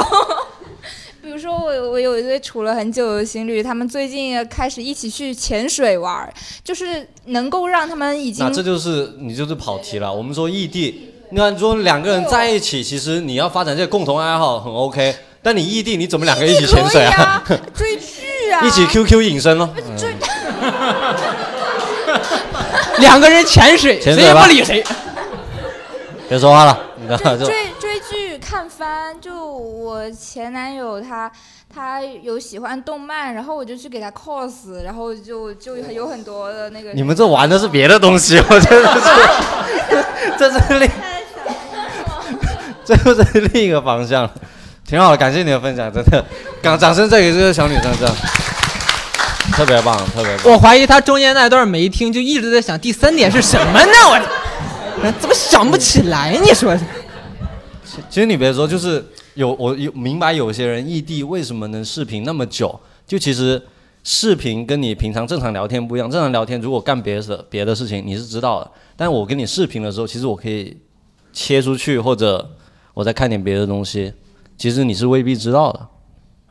[1.22, 6.32] 比如说我我有一对处了很久的情侣，他们最近开始一起去潜水玩，
[6.64, 10.14] 就是能够让他们已经那这就是你就是跑题了。
[10.14, 15.16] 我们说异地，那你说两个人在一起，其实你要发展这个共同爱好很 OK。
[15.42, 17.44] 但你异地，你怎么两个一起潜水啊？
[17.74, 19.70] 追剧啊，一起 QQ 隐身咯。
[19.98, 20.14] 追。
[23.00, 24.84] 两个人潜水，谁也潜水吧不理谁。
[26.30, 27.93] 别说话了，你知道就追追
[28.84, 31.32] 番，就我前男友他
[31.74, 36.92] 他有喜欢动漫，然后我就去给他 cos，然后就就有很多的那个。
[36.92, 40.06] 你们这玩的是别的东西，我真的是，
[40.38, 40.90] 这是另
[42.84, 44.30] 这又是另一个方向，
[44.86, 46.26] 挺好的，感谢你的分享，真的，
[46.62, 48.14] 掌掌声再给这个小女生，这样
[49.54, 50.52] 特别棒，特别棒。
[50.52, 53.94] 我怀疑他中间那段没听，就一直在想第三点是什么呢？
[55.02, 56.38] 我 怎么想不起来？
[56.44, 56.76] 你说
[58.10, 59.04] 其实你别说，就是
[59.36, 63.62] 有我有明白有些人异地为什么能视频那么久，就其实
[64.04, 66.10] 视频跟你平常正常聊天不一样。
[66.10, 70.78] 正常聊天如果干别的别的事情你是知道的，但我跟你视频的时候，其实我可以
[71.32, 72.52] 切出去，或者
[72.94, 74.14] 我再看点别的东西，
[74.58, 75.88] 其实你是未必知道的。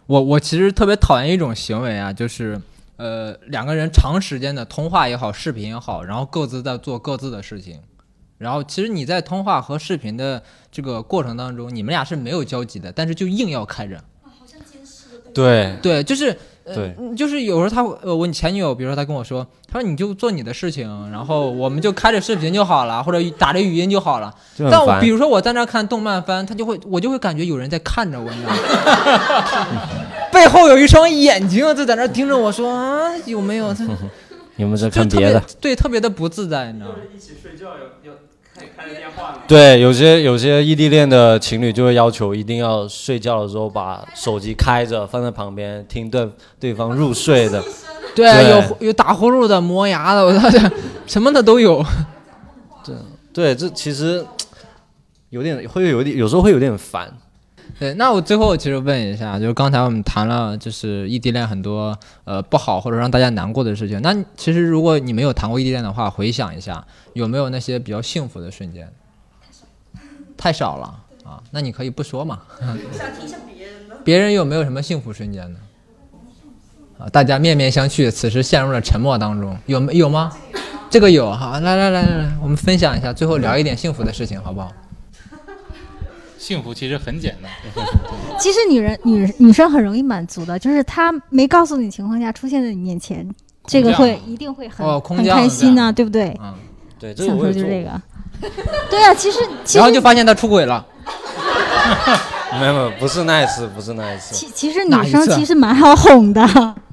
[0.06, 2.60] 我我其实特别讨厌一种行为啊，就是
[2.96, 7.78] 呃两个人长时间的通话也好，视频也好，然后各自在做各自的事情，
[8.42, 13.98] 然后其实你在通话和视频的这个过程当中，你们俩是没有交集的，但是就硬要开着。
[15.32, 24.34] 对对，就是呃对嗯就是有时候他会呃，我前女友，比如说她跟我说，他说你就做你的事情，然后我们就开着视频就好了，或者打着语音就好了。
[24.70, 29.88] 但我比如说我在那看动漫番，他就会我就会感觉有人在看着我，你知道吗？
[30.30, 33.72] 背后有一双眼睛就在那盯着我说啊，有没有？
[33.72, 33.84] 他
[34.56, 35.42] 有没有在就特别看别的？
[35.62, 36.96] 对，特别的不自在，你知道吗？
[37.16, 38.18] 一起睡觉要要
[39.46, 47.62] 对，有些有些异地恋的情侣就会要求一定要睡觉的时候把手机开着放在旁边，听对对方入睡的。
[48.14, 50.48] 对，有有打呼噜的、磨牙的，我操，
[51.06, 51.84] 什么的都有。
[52.84, 52.94] 对
[53.32, 54.24] 对，这其实
[55.30, 57.12] 有点会有点，有时候会有点烦。
[57.78, 64.00] 对，那我最后其实问一下，就是刚才我们谈了，就是异地恋很多呃不好或者让大家难过的事情。
[64.02, 66.84] 那其实如果你没有谈过异地恋的话，回想一下，
[67.14, 68.88] 有没有那些比较幸福的瞬间？
[70.36, 72.42] 太少了啊，那你可以不说嘛。
[72.60, 73.96] 想听一下别人的。
[74.04, 75.58] 别人有没有什么幸福瞬间呢？
[76.98, 80.32] 啊，大家面面相觑，此时陷入了沉默当中，有没有吗？
[80.90, 84.70] 这个有，哈，来来来来来，我们分享一下，最后聊一点幸福的事情，好不好？
[86.42, 87.48] 幸福其实很简单，
[88.36, 93.24] 其实女人女女生很容易满足的，就是她没告诉你情况下出现在你面前，
[93.64, 96.36] 这个会一定会很、哦很开心呢、对不对？
[96.42, 96.52] 嗯，
[96.98, 98.02] 对，这个想说就是这个。
[98.90, 100.84] 对啊，其实其实然后就发现他出轨了。
[102.58, 104.34] 没有没有，不是那一次，不是那一次。
[104.34, 106.42] 其其实女生其实蛮好哄的。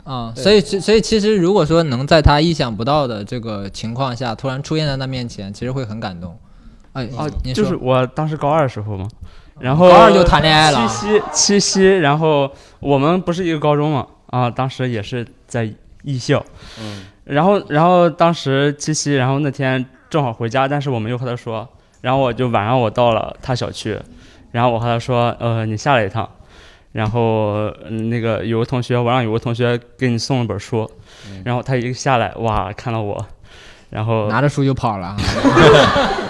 [0.03, 6.37] 啊、所以其所以其实如果说能在他意想不到的这个情况下突然出现在他面前，其实会很感动。
[6.93, 9.07] 哎，哦您，就是我当时高二的时候嘛，
[9.59, 10.87] 然后高二就谈恋爱了。
[10.87, 15.69] 七夕七夕，然后我们不是一个高中嘛，啊，当时也是在
[16.03, 16.43] 艺校，
[16.81, 21.67] 嗯，然后然后当时七夕，然后那天正好回家，但是我没有和他说，
[22.01, 23.99] 然后我就晚上我到了他小区，
[24.51, 26.29] 然后我和他说，呃，你下来一趟。
[26.91, 30.89] 然后、嗯那个有个同学，我让有个同学给你送了本书，
[31.45, 33.23] 然后他一下来，哇，看到我，
[33.91, 35.15] 然后拿着书就跑了。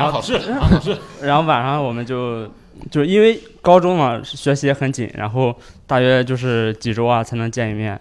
[0.00, 2.48] 然后考试考试然后晚上我们就
[2.90, 5.54] 就因为高中嘛，学习也很紧，然后
[5.86, 8.00] 大约就是几周啊才能见一面。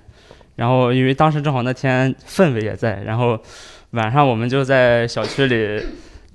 [0.55, 3.37] 然后因为当时正好那天氛围也在，然后
[3.91, 5.81] 晚上我们就在小区里，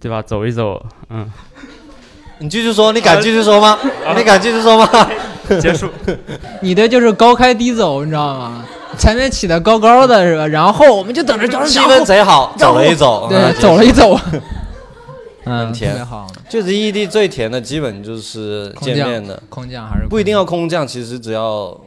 [0.01, 1.31] 对吧，走一走，嗯。
[2.39, 3.79] 你继续说，你敢继续说吗？
[4.17, 4.89] 你敢继续说吗？
[5.61, 5.89] 结束。
[6.61, 8.65] 你的就是高开低走，你知道吗？
[8.99, 10.47] 前面起的高高的是吧？
[10.49, 14.19] 然后我们就等着气氛贼好，走了一走，对走了一走。
[15.45, 16.31] 嗯，很甜特别好。
[16.49, 21.79] 就是异地最甜的，基本就是见面的，空降还是不一定要空降，其实只要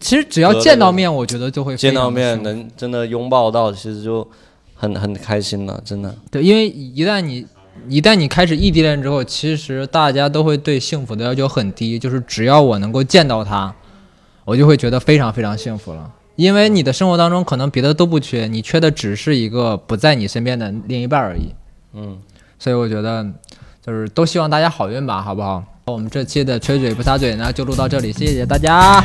[0.00, 4.26] 其实只要见到面，我觉得就会见到面能真的拥抱到，其实就
[4.74, 6.14] 很很开心了，真的。
[6.30, 7.46] 对，因为一旦你
[7.88, 13.74] 一旦你开始异地恋之后，其实大家都会对幸福的要求很低，就是只要我能够见到他，
[14.44, 16.12] 我就会觉得非常非常幸福了。
[16.36, 21.54] 因为你的生活当中可能别的都不缺，你缺的只是一个不在你身边的另一半而已。
[21.94, 22.18] 嗯，
[22.58, 23.26] 所以我觉得
[23.84, 25.62] 就是都希望大家好运吧，好不好？
[25.86, 29.02] 我们这期的吹嘴不撒嘴呢就录到这里，谢谢大家。